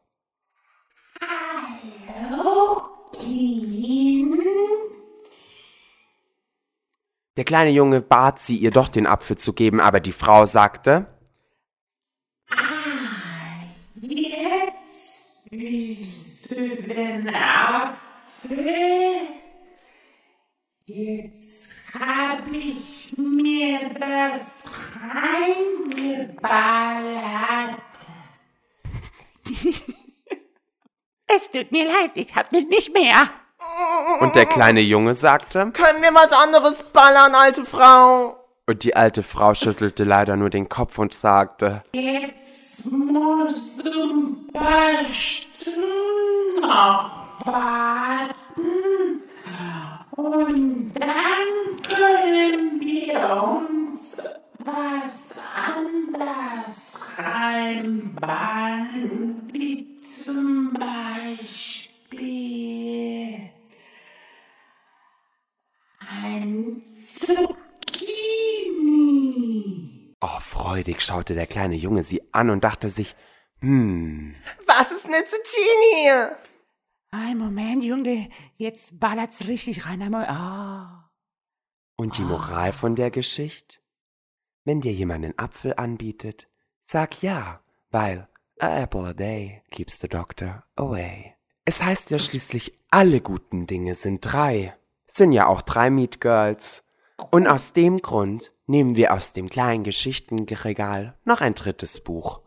Der 7.36 7.44
kleine 7.44 7.70
Junge 7.70 8.00
bat 8.00 8.40
sie, 8.40 8.58
ihr 8.58 8.70
doch 8.70 8.88
den 8.88 9.06
Apfel 9.06 9.38
zu 9.38 9.54
geben, 9.54 9.80
aber 9.80 10.00
die 10.00 10.12
Frau 10.12 10.46
sagte, 10.46 11.06
Jetzt 13.94 15.38
hab 21.98 22.52
ich 22.52 23.14
mir 23.16 23.90
das 23.98 24.50
reingeballert. 25.00 27.80
es 31.26 31.50
tut 31.50 31.72
mir 31.72 31.86
leid, 31.86 32.12
ich 32.14 32.34
hab 32.34 32.50
den 32.50 32.68
nicht 32.68 32.92
mehr. 32.92 33.30
und 34.20 34.34
der 34.34 34.46
kleine 34.46 34.80
Junge 34.80 35.14
sagte, 35.14 35.70
Können 35.72 36.02
wir 36.02 36.14
was 36.14 36.32
anderes 36.32 36.82
ballern, 36.92 37.34
alte 37.34 37.64
Frau? 37.64 38.40
und 38.66 38.82
die 38.82 38.96
alte 38.96 39.22
Frau 39.22 39.54
schüttelte 39.54 40.04
leider 40.04 40.36
nur 40.36 40.50
den 40.50 40.68
Kopf 40.68 40.98
und 40.98 41.14
sagte, 41.14 41.84
Jetzt 41.92 42.86
musst 42.90 43.84
du 43.84 43.90
ein 43.90 44.52
paar 44.52 45.04
Stunden 45.12 46.60
noch 46.62 47.46
warten. 47.46 48.33
Schaute 71.24 71.34
der 71.34 71.46
kleine 71.46 71.74
Junge 71.74 72.02
sie 72.04 72.20
an 72.32 72.50
und 72.50 72.64
dachte 72.64 72.90
sich, 72.90 73.16
hm, 73.60 74.34
Was 74.66 74.92
ist 74.92 75.06
eine 75.06 75.24
Zucchini? 75.24 76.34
Ein 77.12 77.38
Moment, 77.38 77.82
Junge, 77.82 78.28
jetzt 78.56 79.00
ballert's 79.00 79.46
richtig 79.46 79.86
rein. 79.86 80.02
Einmal. 80.02 80.26
Ah. 80.26 81.10
Und 81.96 82.18
die 82.18 82.24
Moral 82.24 82.72
von 82.72 82.94
der 82.94 83.10
Geschichte? 83.10 83.78
Wenn 84.64 84.82
dir 84.82 84.92
jemand 84.92 85.24
einen 85.24 85.38
Apfel 85.38 85.72
anbietet, 85.74 86.46
sag 86.82 87.22
ja, 87.22 87.62
weil 87.90 88.28
a 88.58 88.82
apple 88.82 89.06
a 89.06 89.12
day 89.14 89.62
keeps 89.70 89.98
the 90.00 90.08
doctor 90.08 90.64
away. 90.76 91.34
Es 91.64 91.82
heißt 91.82 92.10
ja 92.10 92.18
schließlich, 92.18 92.78
alle 92.90 93.22
guten 93.22 93.66
Dinge 93.66 93.94
sind 93.94 94.20
drei. 94.20 94.76
Sind 95.06 95.32
ja 95.32 95.46
auch 95.46 95.62
drei 95.62 95.88
Meat 95.88 96.20
Girls. 96.20 96.83
Und 97.30 97.46
aus 97.46 97.72
dem 97.72 97.98
Grund 97.98 98.52
nehmen 98.66 98.96
wir 98.96 99.12
aus 99.12 99.32
dem 99.32 99.48
kleinen 99.48 99.84
Geschichtenregal 99.84 101.14
noch 101.24 101.40
ein 101.40 101.54
drittes 101.54 102.00
Buch. 102.00 102.40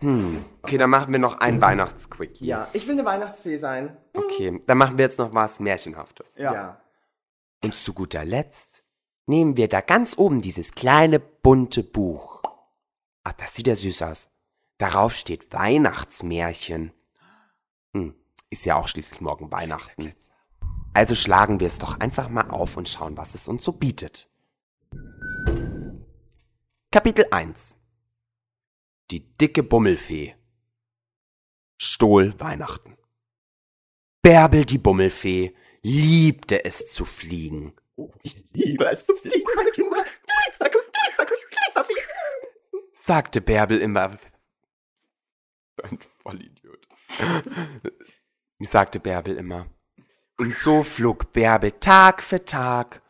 Hm. 0.00 0.44
Okay, 0.62 0.78
dann 0.78 0.90
machen 0.90 1.12
wir 1.12 1.18
noch 1.18 1.40
ein 1.40 1.60
Weihnachtsquickie. 1.60 2.46
Ja, 2.46 2.68
ich 2.72 2.86
will 2.86 2.94
eine 2.94 3.04
Weihnachtsfee 3.04 3.58
sein. 3.58 3.96
Okay, 4.14 4.62
dann 4.66 4.78
machen 4.78 4.96
wir 4.96 5.04
jetzt 5.04 5.18
noch 5.18 5.34
was 5.34 5.60
Märchenhaftes. 5.60 6.36
Ja. 6.36 6.80
Und 7.64 7.74
zu 7.74 7.92
guter 7.92 8.24
Letzt 8.24 8.84
nehmen 9.26 9.56
wir 9.56 9.68
da 9.68 9.80
ganz 9.80 10.16
oben 10.16 10.40
dieses 10.40 10.72
kleine 10.72 11.18
bunte 11.18 11.82
Buch. 11.82 12.42
Ach, 13.24 13.32
das 13.32 13.54
sieht 13.54 13.66
ja 13.66 13.74
süß 13.74 14.02
aus. 14.02 14.28
Darauf 14.78 15.14
steht 15.14 15.52
Weihnachtsmärchen. 15.52 16.92
Hm, 17.92 18.14
ist 18.50 18.64
ja 18.64 18.76
auch 18.76 18.86
schließlich 18.86 19.20
morgen 19.20 19.50
Weihnachten. 19.50 20.14
Also 20.98 21.14
schlagen 21.14 21.60
wir 21.60 21.68
es 21.68 21.78
doch 21.78 22.00
einfach 22.00 22.28
mal 22.28 22.50
auf 22.50 22.76
und 22.76 22.88
schauen, 22.88 23.16
was 23.16 23.36
es 23.36 23.46
uns 23.46 23.62
so 23.64 23.70
bietet. 23.70 24.28
Kapitel 26.90 27.24
1 27.30 27.76
Die 29.12 29.20
dicke 29.36 29.62
Bummelfee 29.62 30.34
Stohl 31.76 32.34
Weihnachten 32.40 32.96
Bärbel 34.22 34.64
die 34.64 34.78
Bummelfee 34.78 35.54
liebte 35.82 36.64
es 36.64 36.88
zu 36.88 37.04
fliegen. 37.04 37.74
Ich 38.24 38.34
liebe 38.50 38.84
es 38.86 39.06
zu 39.06 39.14
fliegen, 39.14 39.48
meine 39.54 39.70
Kinder. 39.70 40.02
Glitzerkuss, 40.02 40.82
Glitzerkuss, 40.92 41.38
Glitzerfee. 41.48 42.02
sagte 42.94 43.40
Bärbel 43.40 43.78
immer. 43.80 44.18
Ein 45.80 46.00
Vollidiot. 46.24 46.88
sagte 48.58 48.98
Bärbel 48.98 49.36
immer. 49.36 49.70
Und 50.40 50.54
so 50.54 50.84
flog 50.84 51.32
Bärbel 51.32 51.72
Tag 51.72 52.22
für 52.22 52.44
Tag, 52.44 53.02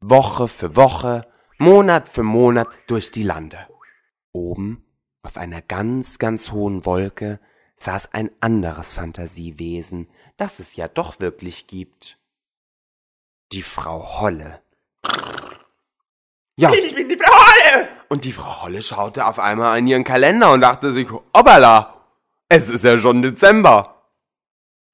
Woche 0.00 0.48
für 0.48 0.76
Woche, 0.76 1.26
Monat 1.56 2.10
für 2.10 2.22
Monat 2.22 2.68
durch 2.86 3.10
die 3.10 3.22
Lande. 3.22 3.66
Oben, 4.32 4.84
auf 5.22 5.38
einer 5.38 5.62
ganz, 5.62 6.18
ganz 6.18 6.52
hohen 6.52 6.84
Wolke, 6.84 7.40
saß 7.78 8.12
ein 8.12 8.30
anderes 8.40 8.92
Fantasiewesen, 8.92 10.10
das 10.36 10.58
es 10.58 10.76
ja 10.76 10.88
doch 10.88 11.20
wirklich 11.20 11.68
gibt. 11.68 12.18
Die 13.52 13.62
Frau 13.62 14.20
Holle. 14.20 14.60
Ja. 16.56 16.70
Ich 16.70 16.94
bin 16.94 17.08
die 17.08 17.16
Frau 17.16 17.32
Holle! 17.32 17.88
Und 18.10 18.24
die 18.24 18.32
Frau 18.32 18.62
Holle 18.62 18.82
schaute 18.82 19.24
auf 19.24 19.38
einmal 19.38 19.78
in 19.78 19.86
ihren 19.86 20.04
Kalender 20.04 20.52
und 20.52 20.60
dachte 20.60 20.92
sich, 20.92 21.10
hoppala, 21.10 22.04
es 22.50 22.68
ist 22.68 22.84
ja 22.84 22.98
schon 22.98 23.22
Dezember. 23.22 24.02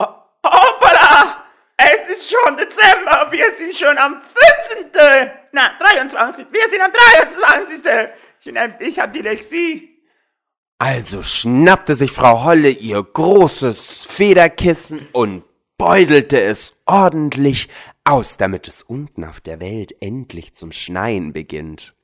Hoppala! 0.01 0.74
Es 1.77 2.09
ist 2.09 2.31
schon 2.31 2.57
Dezember, 2.57 3.29
wir 3.31 3.51
sind 3.57 3.75
schon 3.75 3.99
am 3.99 4.21
15. 4.21 5.31
Na, 5.53 5.71
23. 5.79 6.47
Wir 6.51 6.69
sind 6.71 6.81
am 6.81 6.93
23. 6.93 7.85
Ich, 8.41 8.87
ich 8.87 8.99
hab 8.99 9.13
Dyslexie. 9.13 9.91
Also 10.79 11.23
schnappte 11.23 11.95
sich 11.95 12.13
Frau 12.13 12.45
Holle 12.45 12.69
ihr 12.69 13.03
großes 13.03 14.05
Federkissen 14.05 15.09
und 15.13 15.45
beutelte 15.79 16.41
es 16.41 16.75
ordentlich 16.85 17.69
aus, 18.05 18.37
damit 18.37 18.69
es 18.69 18.83
unten 18.83 19.25
auf 19.25 19.41
der 19.41 19.61
Welt 19.61 19.95
endlich 20.01 20.55
zum 20.55 20.73
Schneien 20.73 21.33
beginnt. 21.33 21.95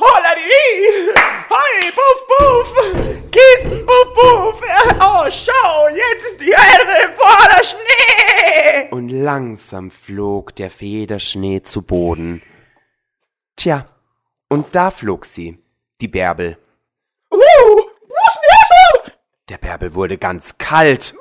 Holla 0.00 0.34
die! 0.36 1.31
Hoi, 1.62 1.92
puff, 1.92 2.20
puff! 2.28 3.30
Kissen, 3.30 3.86
puff, 3.86 4.14
puff! 4.14 4.60
Oh, 5.00 5.30
schau, 5.30 5.88
jetzt 5.88 6.26
ist 6.26 6.40
die 6.40 6.50
Erde 6.50 7.12
voller 7.16 7.62
Schnee! 7.62 8.88
Und 8.90 9.08
langsam 9.10 9.90
flog 9.90 10.56
der 10.56 10.70
Federschnee 10.70 11.62
zu 11.62 11.82
Boden. 11.82 12.42
Tja, 13.56 13.86
und 14.48 14.74
da 14.74 14.90
flog 14.90 15.24
sie, 15.24 15.58
die 16.00 16.08
Bärbel. 16.08 16.58
Der 19.48 19.58
Bärbel 19.58 19.94
wurde 19.94 20.18
ganz 20.18 20.58
kalt 20.58 21.14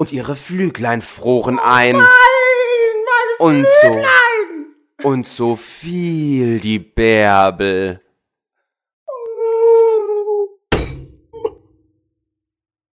und 0.00 0.12
ihre 0.12 0.36
Flüglein 0.36 1.00
froren 1.00 1.58
ein. 1.58 1.96
und 3.38 3.66
so 3.82 4.02
und 5.04 5.28
so 5.28 5.56
fiel 5.56 6.60
die 6.60 6.78
Bärbel 6.78 8.02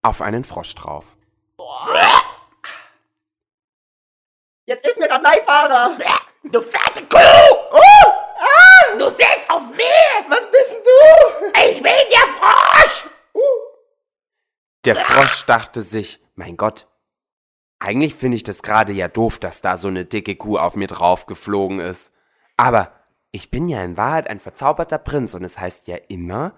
auf 0.06 0.22
einen 0.22 0.44
Frosch 0.44 0.76
drauf. 0.76 1.06
Jetzt 4.66 4.88
ist 4.88 5.00
mir 5.00 5.08
grad 5.08 5.22
Leihfahrer. 5.22 5.98
Du 6.44 6.62
fette 6.62 7.06
Kuh! 7.08 7.18
Oh! 7.72 8.98
Du 8.98 9.10
sitzt 9.10 9.50
auf 9.50 9.64
mir! 9.70 10.26
Was 10.30 10.50
bist 10.52 10.72
denn 10.72 10.84
du? 10.84 11.60
Ich 11.70 11.82
bin 11.82 11.94
der 12.12 12.28
Frosch! 12.40 13.10
Der 14.86 14.96
Frosch 14.96 15.46
dachte 15.46 15.82
sich, 15.82 16.20
mein 16.36 16.58
Gott, 16.58 16.88
eigentlich 17.80 18.16
finde 18.16 18.38
ich 18.38 18.44
das 18.44 18.62
gerade 18.62 18.94
ja 18.94 19.08
doof, 19.08 19.40
dass 19.40 19.62
da 19.62 19.78
so 19.78 19.88
eine 19.88 20.06
dicke 20.06 20.36
Kuh 20.36 20.58
auf 20.58 20.76
mir 20.76 20.88
draufgeflogen 20.88 21.80
ist. 21.80 22.12
Aber 22.58 22.92
ich 23.32 23.50
bin 23.50 23.68
ja 23.68 23.84
in 23.84 23.98
Wahrheit 23.98 24.30
ein 24.30 24.40
verzauberter 24.40 25.00
Prinz 25.00 25.34
und 25.34 25.44
es 25.44 25.58
heißt 25.58 25.88
ja 25.88 25.98
immer, 26.08 26.54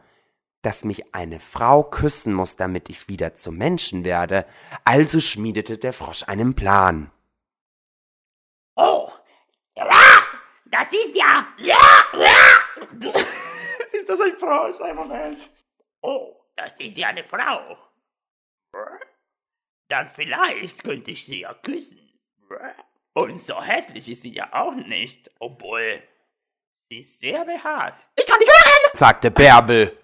dass 0.62 0.84
mich 0.84 1.14
eine 1.14 1.40
Frau 1.40 1.84
küssen 1.84 2.34
muss, 2.34 2.56
damit 2.56 2.90
ich 2.90 3.08
wieder 3.08 3.36
zum 3.36 3.58
Menschen 3.58 4.04
werde. 4.04 4.46
Also 4.84 5.20
schmiedete 5.20 5.78
der 5.78 5.94
Frosch 5.94 6.24
einen 6.28 6.56
Plan. 6.56 7.12
Oh! 8.76 9.12
Ja! 9.76 9.86
Das 10.66 10.88
ist 10.92 11.16
ja... 11.16 11.48
Ja! 11.60 11.78
Ja! 12.14 13.14
Ist 13.94 14.10
das 14.10 14.22
ein 14.22 14.38
Frosch? 14.38 14.80
Ein 14.82 14.96
Moment. 14.96 15.50
Oh, 16.02 16.36
das 16.56 16.80
ist 16.80 16.98
ja 16.98 17.08
eine 17.08 17.24
Frau. 17.24 17.78
Dann 19.90 20.12
vielleicht 20.14 20.84
könnte 20.84 21.12
ich 21.12 21.26
sie 21.26 21.42
ja 21.42 21.54
küssen. 21.54 22.00
Und 23.14 23.42
so 23.42 23.62
hässlich 23.62 24.10
ist 24.10 24.22
sie 24.22 24.34
ja 24.34 24.54
auch 24.54 24.76
nicht, 24.76 25.32
obwohl 25.40 26.04
sie 26.90 27.00
ist 27.00 27.20
sehr 27.20 27.44
behaart. 27.46 28.06
Ich 28.16 28.26
kann 28.26 28.40
nicht 28.40 28.52
hören. 28.52 28.92
sagte 28.94 29.32
Bärbel 29.32 29.98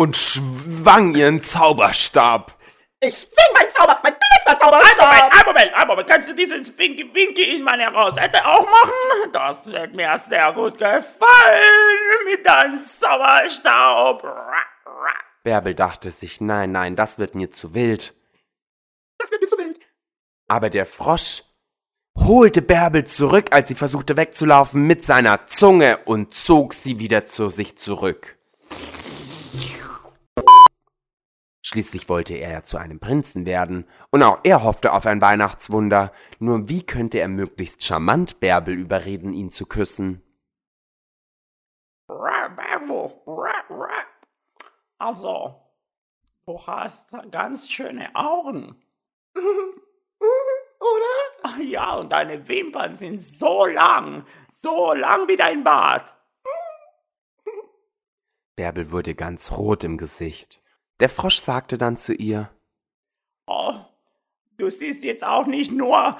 und 0.00 0.16
schwang 0.16 1.14
ihren 1.14 1.42
Zauberstab. 1.42 2.56
Ich 3.00 3.18
schwing 3.18 3.52
mein 3.52 3.70
Zauber, 3.70 4.00
mein 4.02 4.14
Ein 4.14 4.18
Blitzerzauberstab. 4.18 4.96
Moment, 4.96 5.34
ein 5.34 5.46
Moment, 5.46 5.74
ein 5.74 5.88
Moment. 5.88 6.08
Kannst 6.08 6.28
du 6.30 6.34
diesen 6.34 6.78
Winky 6.78 7.14
Winky 7.14 7.56
in 7.56 7.62
meine 7.62 7.92
Rosette 7.92 8.42
auch 8.46 8.64
machen? 8.64 9.32
Das 9.34 9.66
wird 9.66 9.94
mir 9.94 10.16
sehr 10.26 10.54
gut 10.54 10.78
gefallen 10.78 12.24
mit 12.24 12.46
deinem 12.46 12.80
Zauberstaub. 12.82 14.26
Bärbel 15.42 15.74
dachte 15.74 16.10
sich, 16.10 16.40
nein, 16.40 16.72
nein, 16.72 16.96
das 16.96 17.18
wird 17.18 17.34
mir 17.34 17.50
zu 17.50 17.74
wild. 17.74 18.14
Das 19.18 19.30
wird 19.30 19.42
mir 19.42 19.48
zu 19.48 19.58
wild. 19.58 19.80
Aber 20.48 20.70
der 20.70 20.86
Frosch 20.86 21.42
holte 22.16 22.62
Bärbel 22.62 23.04
zurück, 23.04 23.48
als 23.50 23.68
sie 23.68 23.74
versuchte 23.74 24.16
wegzulaufen, 24.16 24.80
mit 24.80 25.04
seiner 25.04 25.46
Zunge 25.46 25.98
und 26.06 26.32
zog 26.32 26.72
sie 26.72 26.98
wieder 26.98 27.26
zu 27.26 27.50
sich 27.50 27.76
zurück. 27.76 28.39
Schließlich 31.72 32.08
wollte 32.08 32.34
er 32.34 32.50
ja 32.50 32.62
zu 32.64 32.78
einem 32.78 32.98
Prinzen 32.98 33.46
werden, 33.46 33.86
und 34.10 34.24
auch 34.24 34.40
er 34.42 34.64
hoffte 34.64 34.92
auf 34.92 35.06
ein 35.06 35.20
Weihnachtswunder, 35.20 36.10
nur 36.40 36.68
wie 36.68 36.84
könnte 36.84 37.18
er 37.18 37.28
möglichst 37.28 37.84
charmant 37.84 38.40
Bärbel 38.40 38.74
überreden, 38.74 39.32
ihn 39.32 39.52
zu 39.52 39.66
küssen? 39.66 40.20
Also, 44.98 45.62
du 46.44 46.66
hast 46.66 47.08
ganz 47.30 47.70
schöne 47.70 48.12
Augen. 48.16 48.74
Oder? 49.36 51.14
Ach 51.44 51.58
Ja, 51.58 51.94
und 51.94 52.10
deine 52.10 52.48
Wimpern 52.48 52.96
sind 52.96 53.22
so 53.22 53.64
lang, 53.66 54.26
so 54.48 54.92
lang 54.92 55.28
wie 55.28 55.36
dein 55.36 55.62
Bart. 55.62 56.16
Bärbel 58.56 58.90
wurde 58.90 59.14
ganz 59.14 59.52
rot 59.52 59.84
im 59.84 59.96
Gesicht. 59.96 60.60
Der 61.00 61.08
Frosch 61.08 61.40
sagte 61.40 61.78
dann 61.78 61.96
zu 61.96 62.12
ihr, 62.12 62.50
Oh, 63.46 63.74
du 64.58 64.68
siehst 64.68 65.02
jetzt 65.02 65.24
auch 65.24 65.46
nicht 65.46 65.72
nur 65.72 66.16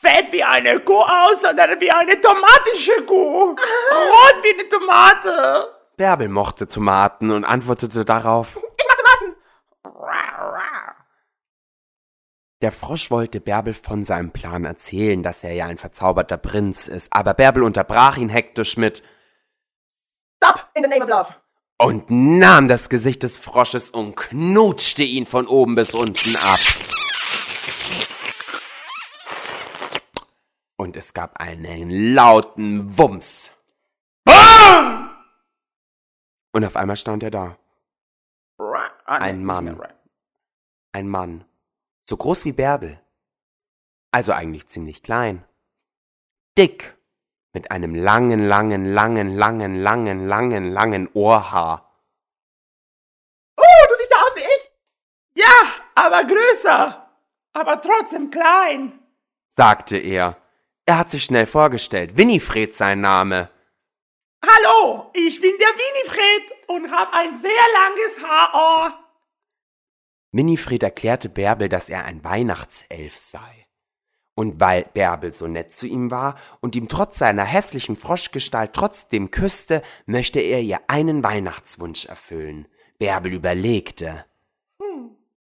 fett 0.00 0.32
wie 0.32 0.44
eine 0.44 0.78
Kuh 0.80 1.02
aus, 1.02 1.42
sondern 1.42 1.80
wie 1.80 1.90
eine 1.90 2.20
tomatische 2.20 3.04
Kuh. 3.04 3.50
Rot 3.50 4.42
wie 4.42 4.54
eine 4.58 4.68
Tomate. 4.68 5.68
Bärbel 5.96 6.28
mochte 6.28 6.66
Tomaten 6.66 7.30
und 7.30 7.44
antwortete 7.44 8.04
darauf. 8.04 8.58
Ich 8.78 8.86
mach 8.88 8.96
Tomaten! 8.96 9.36
Der 12.62 12.72
Frosch 12.72 13.10
wollte 13.10 13.40
Bärbel 13.40 13.74
von 13.74 14.04
seinem 14.04 14.30
Plan 14.30 14.64
erzählen, 14.64 15.22
dass 15.22 15.42
er 15.42 15.52
ja 15.52 15.66
ein 15.66 15.78
verzauberter 15.78 16.36
Prinz 16.36 16.86
ist, 16.86 17.12
aber 17.12 17.34
Bärbel 17.34 17.64
unterbrach 17.64 18.16
ihn 18.16 18.28
hektisch 18.28 18.76
mit 18.76 19.02
Stop! 20.36 20.68
In 20.74 20.84
the 20.84 20.88
name 20.88 21.02
of 21.02 21.08
love! 21.08 21.41
Und 21.84 22.10
nahm 22.10 22.68
das 22.68 22.88
Gesicht 22.88 23.22
des 23.22 23.38
Frosches 23.38 23.90
und 23.90 24.16
knutschte 24.16 25.02
ihn 25.02 25.26
von 25.26 25.46
oben 25.46 25.74
bis 25.74 25.94
unten 25.94 26.36
ab. 26.36 26.58
Und 30.76 30.96
es 30.96 31.14
gab 31.14 31.40
einen 31.40 32.14
lauten 32.14 32.98
Wumms. 32.98 33.50
Und 36.52 36.64
auf 36.64 36.76
einmal 36.76 36.96
stand 36.96 37.22
er 37.22 37.30
da. 37.30 37.58
Ein 39.04 39.44
Mann. 39.44 39.80
Ein 40.92 41.08
Mann. 41.08 41.44
So 42.08 42.16
groß 42.16 42.44
wie 42.44 42.52
Bärbel. 42.52 43.00
Also 44.10 44.32
eigentlich 44.32 44.68
ziemlich 44.68 45.02
klein. 45.02 45.44
Dick. 46.58 46.96
Mit 47.54 47.70
einem 47.70 47.94
langen, 47.94 48.46
langen, 48.48 48.86
langen, 48.86 49.36
langen, 49.36 49.76
langen, 49.82 50.26
langen, 50.26 50.72
langen 50.72 51.08
Ohrhaar. 51.12 51.92
Oh, 53.56 53.86
du 53.88 53.94
siehst 53.96 54.10
ja 54.10 54.16
aus 54.16 54.36
wie 54.36 54.40
ich! 54.40 54.72
Ja, 55.34 55.74
aber 55.94 56.24
größer. 56.24 57.10
Aber 57.52 57.82
trotzdem 57.82 58.30
klein. 58.30 58.98
sagte 59.48 59.98
er. 59.98 60.38
Er 60.86 60.98
hat 60.98 61.10
sich 61.10 61.24
schnell 61.24 61.46
vorgestellt. 61.46 62.16
Winifred 62.16 62.74
sein 62.74 63.00
Name. 63.02 63.50
Hallo, 64.42 65.10
ich 65.12 65.40
bin 65.40 65.52
der 65.58 65.68
Winifred 65.68 66.68
und 66.68 66.90
habe 66.90 67.12
ein 67.12 67.36
sehr 67.36 67.50
langes 67.50 68.22
Haarohr. 68.26 68.98
Winifred 70.32 70.82
erklärte 70.82 71.28
Bärbel, 71.28 71.68
dass 71.68 71.90
er 71.90 72.04
ein 72.06 72.24
Weihnachtself 72.24 73.20
sei. 73.20 73.66
Und 74.34 74.60
weil 74.60 74.86
Bärbel 74.94 75.34
so 75.34 75.46
nett 75.46 75.74
zu 75.74 75.86
ihm 75.86 76.10
war 76.10 76.36
und 76.60 76.74
ihm 76.74 76.88
trotz 76.88 77.18
seiner 77.18 77.44
hässlichen 77.44 77.96
Froschgestalt 77.96 78.72
trotzdem 78.72 79.30
küsste, 79.30 79.82
möchte 80.06 80.40
er 80.40 80.60
ihr 80.60 80.80
einen 80.88 81.22
Weihnachtswunsch 81.22 82.06
erfüllen. 82.06 82.66
Bärbel 82.98 83.34
überlegte. 83.34 84.24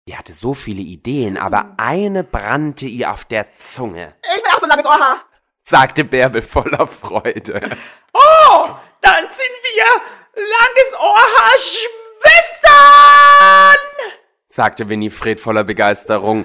Sie 0.06 0.18
hatte 0.18 0.34
so 0.34 0.54
viele 0.56 0.82
Ideen, 0.82 1.38
aber 1.38 1.76
eine 1.78 2.24
brannte 2.24 2.88
ihr 2.88 3.12
auf 3.14 3.26
der 3.26 3.46
Zunge, 3.58 4.16
Ich 4.24 4.44
will 4.44 4.52
auch 4.52 4.60
so 4.60 4.64
ein 4.66 4.70
langes 4.70 4.86
Ohrhaar! 4.86 5.24
sagte 5.62 6.04
Bärbel 6.04 6.42
voller 6.42 6.88
Freude. 6.88 7.78
Oh, 8.12 8.70
dann 9.02 9.26
sind 9.26 9.64
wir 9.64 9.86
langes 10.36 10.94
Ohrhaar-Schwestern. 11.00 13.78
sagte 14.48 14.90
Winifred 14.90 15.40
voller 15.40 15.64
Begeisterung. 15.64 16.44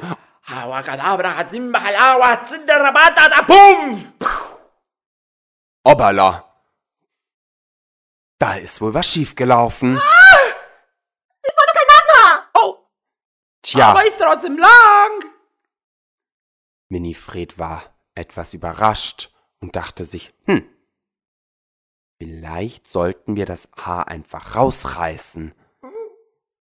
Obala. 5.85 6.51
Da 8.39 8.57
ist 8.57 8.81
wohl 8.81 8.93
was 8.93 9.07
schiefgelaufen. 9.07 9.99
Oh, 12.55 12.79
Tja. 13.63 13.89
aber 13.89 14.05
ist 14.05 14.19
trotzdem 14.19 14.59
lang. 14.59 15.25
Winifred 16.91 17.59
war 17.59 17.83
etwas 18.15 18.53
überrascht 18.53 19.31
und 19.61 19.77
dachte 19.77 20.05
sich, 20.05 20.35
hm, 20.45 20.69
vielleicht 22.19 22.89
sollten 22.89 23.37
wir 23.37 23.47
das 23.47 23.71
Haar 23.77 24.09
einfach 24.09 24.57
rausreißen. 24.57 25.55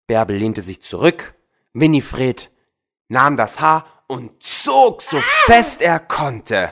Bärbel 0.05 0.35
lehnte 0.35 0.61
sich 0.61 0.81
zurück, 0.81 1.33
Winifred 1.73 2.51
nahm 3.09 3.35
das 3.37 3.59
Haar 3.59 3.85
und 4.07 4.41
zog 4.41 5.01
so 5.01 5.19
fest 5.45 5.81
er 5.81 5.99
konnte. 5.99 6.71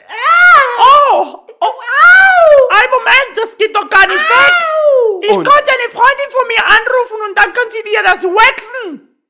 Oh, 1.11 1.45
oh, 1.59 1.73
ein 2.71 2.89
Moment, 2.91 3.37
das 3.37 3.57
geht 3.57 3.75
doch 3.75 3.89
gar 3.89 4.07
nicht 4.07 4.17
weg. 4.19 4.53
Ich 5.23 5.29
Und- 5.31 5.47
konnte 5.47 5.69
eine 5.69 5.91
Freundin 5.91 6.31
von 6.31 6.47
mir 6.47 6.65
anrufen 6.65 7.21
und 7.29 7.37
dann 7.37 7.53
können 7.53 7.71
sie 7.71 7.83
dir 7.83 8.03
das 8.03 8.23
waxen. 8.23 9.27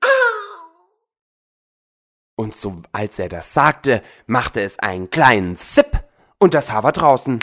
Und 2.36 2.56
so 2.56 2.82
als 2.92 3.18
er 3.18 3.30
das 3.30 3.54
sagte, 3.54 4.04
machte 4.28 4.62
es 4.62 4.78
einen 4.80 5.10
kleinen 5.10 5.58
Zip 5.58 6.04
und 6.40 6.54
das 6.54 6.70
Haar 6.72 6.84
war 6.84 6.92
draußen. 6.92 7.40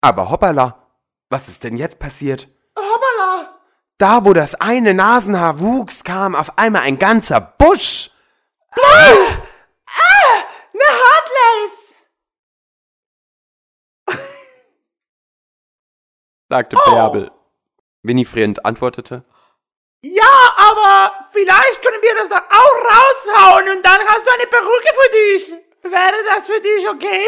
Aber 0.00 0.30
hoppala, 0.30 0.86
was 1.28 1.48
ist 1.48 1.62
denn 1.64 1.76
jetzt 1.76 1.98
passiert? 1.98 2.48
Hoppala! 2.76 3.57
Da, 3.98 4.24
wo 4.24 4.32
das 4.32 4.54
eine 4.54 4.94
Nasenhaar 4.94 5.58
wuchs, 5.58 6.04
kam 6.04 6.36
auf 6.36 6.56
einmal 6.56 6.82
ein 6.82 6.98
ganzer 6.98 7.40
Busch. 7.40 8.10
Ne 10.72 10.84
Hardlace! 10.86 11.94
sagte 16.48 16.76
Bärbel. 16.76 17.32
Winifred 18.02 18.64
antwortete. 18.64 19.24
Ja, 20.02 20.54
aber 20.56 21.12
vielleicht 21.32 21.82
können 21.82 22.00
wir 22.00 22.14
das 22.14 22.28
dann 22.28 22.38
auch 22.42 22.76
raushauen 22.84 23.68
und 23.76 23.84
dann 23.84 24.00
hast 24.06 24.24
du 24.24 24.32
eine 24.32 24.46
Perücke 24.46 24.88
für 25.02 25.10
dich. 25.10 25.50
Wäre 25.82 26.24
das 26.30 26.46
für 26.46 26.60
dich 26.60 26.88
okay? 26.88 27.26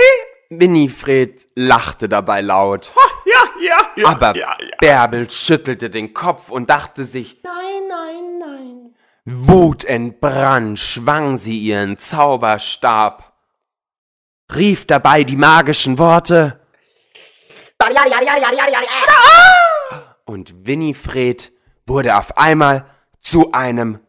Winifred 0.50 1.48
lachte 1.54 2.08
dabei 2.08 2.40
laut. 2.40 2.92
Ha, 2.96 3.10
ja, 3.60 3.76
ja. 3.96 4.08
Aber 4.08 4.34
Bärbel 4.80 5.30
schüttelte 5.30 5.90
den 5.90 6.12
Kopf 6.12 6.50
und 6.50 6.68
dachte 6.68 7.06
sich, 7.06 7.40
Nein, 7.44 7.88
nein, 7.88 8.38
nein. 8.38 8.94
wutentbrannt 9.24 10.78
schwang 10.78 11.38
sie 11.38 11.58
ihren 11.58 11.98
Zauberstab, 11.98 13.32
rief 14.54 14.86
dabei 14.86 15.24
die 15.24 15.36
magischen 15.36 15.98
Worte 15.98 16.60
und 20.24 20.66
Winifred 20.66 21.52
wurde 21.86 22.16
auf 22.16 22.36
einmal 22.36 22.88
zu 23.20 23.52
einem 23.52 24.00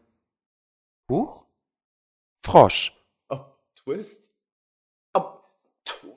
Huch? 1.09 1.45
Frosch. 2.45 2.93
Oh, 3.29 3.39
Twist. 3.75 4.20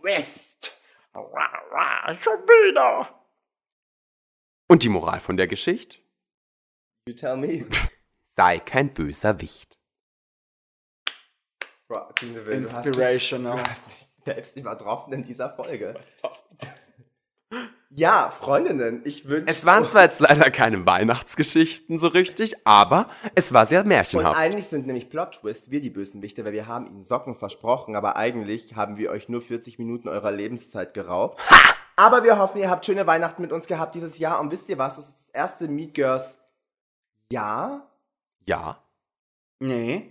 Twist. 0.05 0.77
Schon 1.15 2.43
wieder. 2.43 3.25
Und 4.69 4.83
die 4.83 4.91
Moral 4.91 5.19
von 5.19 5.39
der 5.39 5.47
Geschichte? 5.47 5.99
You 7.09 7.15
tell 7.15 7.39
me. 7.39 7.67
Sei 8.37 8.59
kein 8.59 8.93
böser 8.93 9.41
Wicht. 9.41 9.79
Bro, 11.89 12.13
Inspirational. 12.51 13.57
du 13.57 13.71
hast 13.71 13.87
dich 13.87 14.25
selbst 14.25 14.57
übertroffen 14.59 15.15
in 15.15 15.25
dieser 15.25 15.55
Folge. 15.55 15.99
Ja, 17.97 18.31
Freundinnen, 18.31 19.03
ich 19.05 19.29
wünsche... 19.29 19.49
Es 19.49 19.65
waren 19.65 19.87
zwar 19.87 20.03
jetzt 20.03 20.19
leider 20.19 20.51
keine 20.51 20.85
Weihnachtsgeschichten 20.85 22.01
so 22.01 22.09
richtig, 22.09 22.67
aber 22.67 23.09
es 23.37 23.53
war 23.53 23.67
sehr 23.67 23.83
Und 23.83 23.87
märchenhaft. 23.89 24.37
eigentlich 24.37 24.67
sind 24.67 24.87
nämlich 24.87 25.11
Plot-Twist 25.11 25.71
wir 25.71 25.81
die 25.81 25.91
Bösenwichte, 25.91 26.45
weil 26.45 26.53
wir 26.53 26.67
haben 26.67 26.89
ihnen 26.89 27.05
Socken 27.05 27.37
versprochen, 27.37 27.95
aber 27.95 28.17
eigentlich 28.17 28.75
haben 28.75 28.97
wir 28.97 29.11
euch 29.11 29.29
nur 29.29 29.43
40 29.43 29.79
Minuten 29.79 30.09
eurer 30.09 30.33
Lebenszeit 30.33 30.93
geraubt. 30.93 31.41
Aber 31.95 32.25
wir 32.25 32.37
hoffen, 32.39 32.59
ihr 32.61 32.69
habt 32.69 32.85
schöne 32.85 33.07
Weihnachten 33.07 33.41
mit 33.43 33.53
uns 33.53 33.69
gehabt 33.69 33.95
dieses 33.95 34.19
Jahr. 34.19 34.41
Und 34.41 34.51
wisst 34.51 34.69
ihr 34.69 34.79
was? 34.79 34.97
Das 34.97 35.05
ist 35.05 35.15
das 35.29 35.35
erste 35.35 35.69
Meet 35.69 35.95
Girls 35.95 36.37
Jahr? 37.31 37.89
Ja. 38.47 38.83
Nee, 39.61 40.11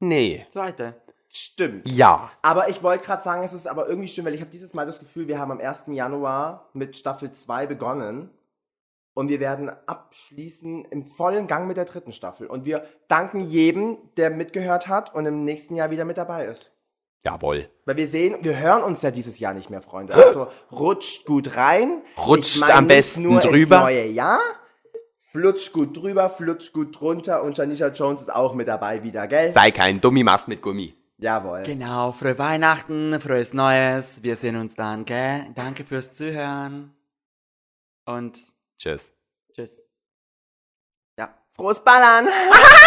Nee. 0.00 0.46
zweite. 0.50 0.94
Stimmt. 1.32 1.88
Ja. 1.88 2.30
Aber 2.42 2.68
ich 2.68 2.82
wollte 2.82 3.04
gerade 3.04 3.22
sagen, 3.22 3.44
es 3.44 3.52
ist 3.52 3.68
aber 3.68 3.88
irgendwie 3.88 4.08
schön, 4.08 4.24
weil 4.24 4.34
ich 4.34 4.40
habe 4.40 4.50
dieses 4.50 4.74
Mal 4.74 4.84
das 4.84 4.98
Gefühl, 4.98 5.28
wir 5.28 5.38
haben 5.38 5.52
am 5.52 5.60
1. 5.60 5.84
Januar 5.86 6.68
mit 6.72 6.96
Staffel 6.96 7.32
2 7.32 7.66
begonnen. 7.66 8.30
Und 9.14 9.28
wir 9.28 9.40
werden 9.40 9.70
abschließen 9.86 10.84
im 10.86 11.04
vollen 11.04 11.46
Gang 11.46 11.66
mit 11.66 11.76
der 11.76 11.84
dritten 11.84 12.12
Staffel. 12.12 12.46
Und 12.46 12.64
wir 12.64 12.84
danken 13.08 13.40
jedem, 13.40 13.98
der 14.16 14.30
mitgehört 14.30 14.88
hat 14.88 15.14
und 15.14 15.26
im 15.26 15.44
nächsten 15.44 15.74
Jahr 15.74 15.90
wieder 15.90 16.04
mit 16.04 16.16
dabei 16.16 16.46
ist. 16.46 16.72
Jawohl. 17.24 17.68
Weil 17.84 17.96
wir 17.96 18.08
sehen, 18.08 18.36
wir 18.40 18.58
hören 18.58 18.82
uns 18.82 19.02
ja 19.02 19.10
dieses 19.10 19.38
Jahr 19.38 19.52
nicht 19.52 19.68
mehr, 19.68 19.82
Freunde. 19.82 20.14
Also 20.14 20.48
rutscht 20.72 21.26
gut 21.26 21.56
rein. 21.56 22.02
Rutscht 22.16 22.56
Ich 22.56 22.60
meine 22.60 22.74
am 22.74 22.86
besten 22.86 23.22
nur 23.22 23.40
drüber. 23.40 23.76
Ins 23.76 23.84
neue 23.84 24.06
Jahr. 24.06 24.40
Flutscht 25.32 25.72
gut 25.72 25.96
drüber, 25.96 26.28
flutscht 26.28 26.72
gut 26.72 26.98
drunter 26.98 27.44
und 27.44 27.56
Janisha 27.56 27.88
Jones 27.88 28.22
ist 28.22 28.34
auch 28.34 28.54
mit 28.54 28.66
dabei 28.66 29.04
wieder, 29.04 29.28
gell? 29.28 29.52
Sei 29.52 29.70
kein 29.70 30.00
Dummimaß 30.00 30.48
mit 30.48 30.60
Gummi. 30.60 30.94
Jawohl. 31.20 31.62
Genau, 31.64 32.12
frohe 32.12 32.38
Weihnachten, 32.38 33.20
frohes 33.20 33.52
Neues. 33.52 34.22
Wir 34.22 34.36
sehen 34.36 34.56
uns 34.56 34.74
dann, 34.74 35.04
gell? 35.04 35.52
Danke 35.54 35.84
fürs 35.84 36.12
Zuhören. 36.12 36.94
Und 38.06 38.40
Tschüss. 38.78 39.12
tschüss. 39.54 39.82
Ja. 41.18 41.34
Frohes 41.52 41.84
Ballern! 41.84 42.26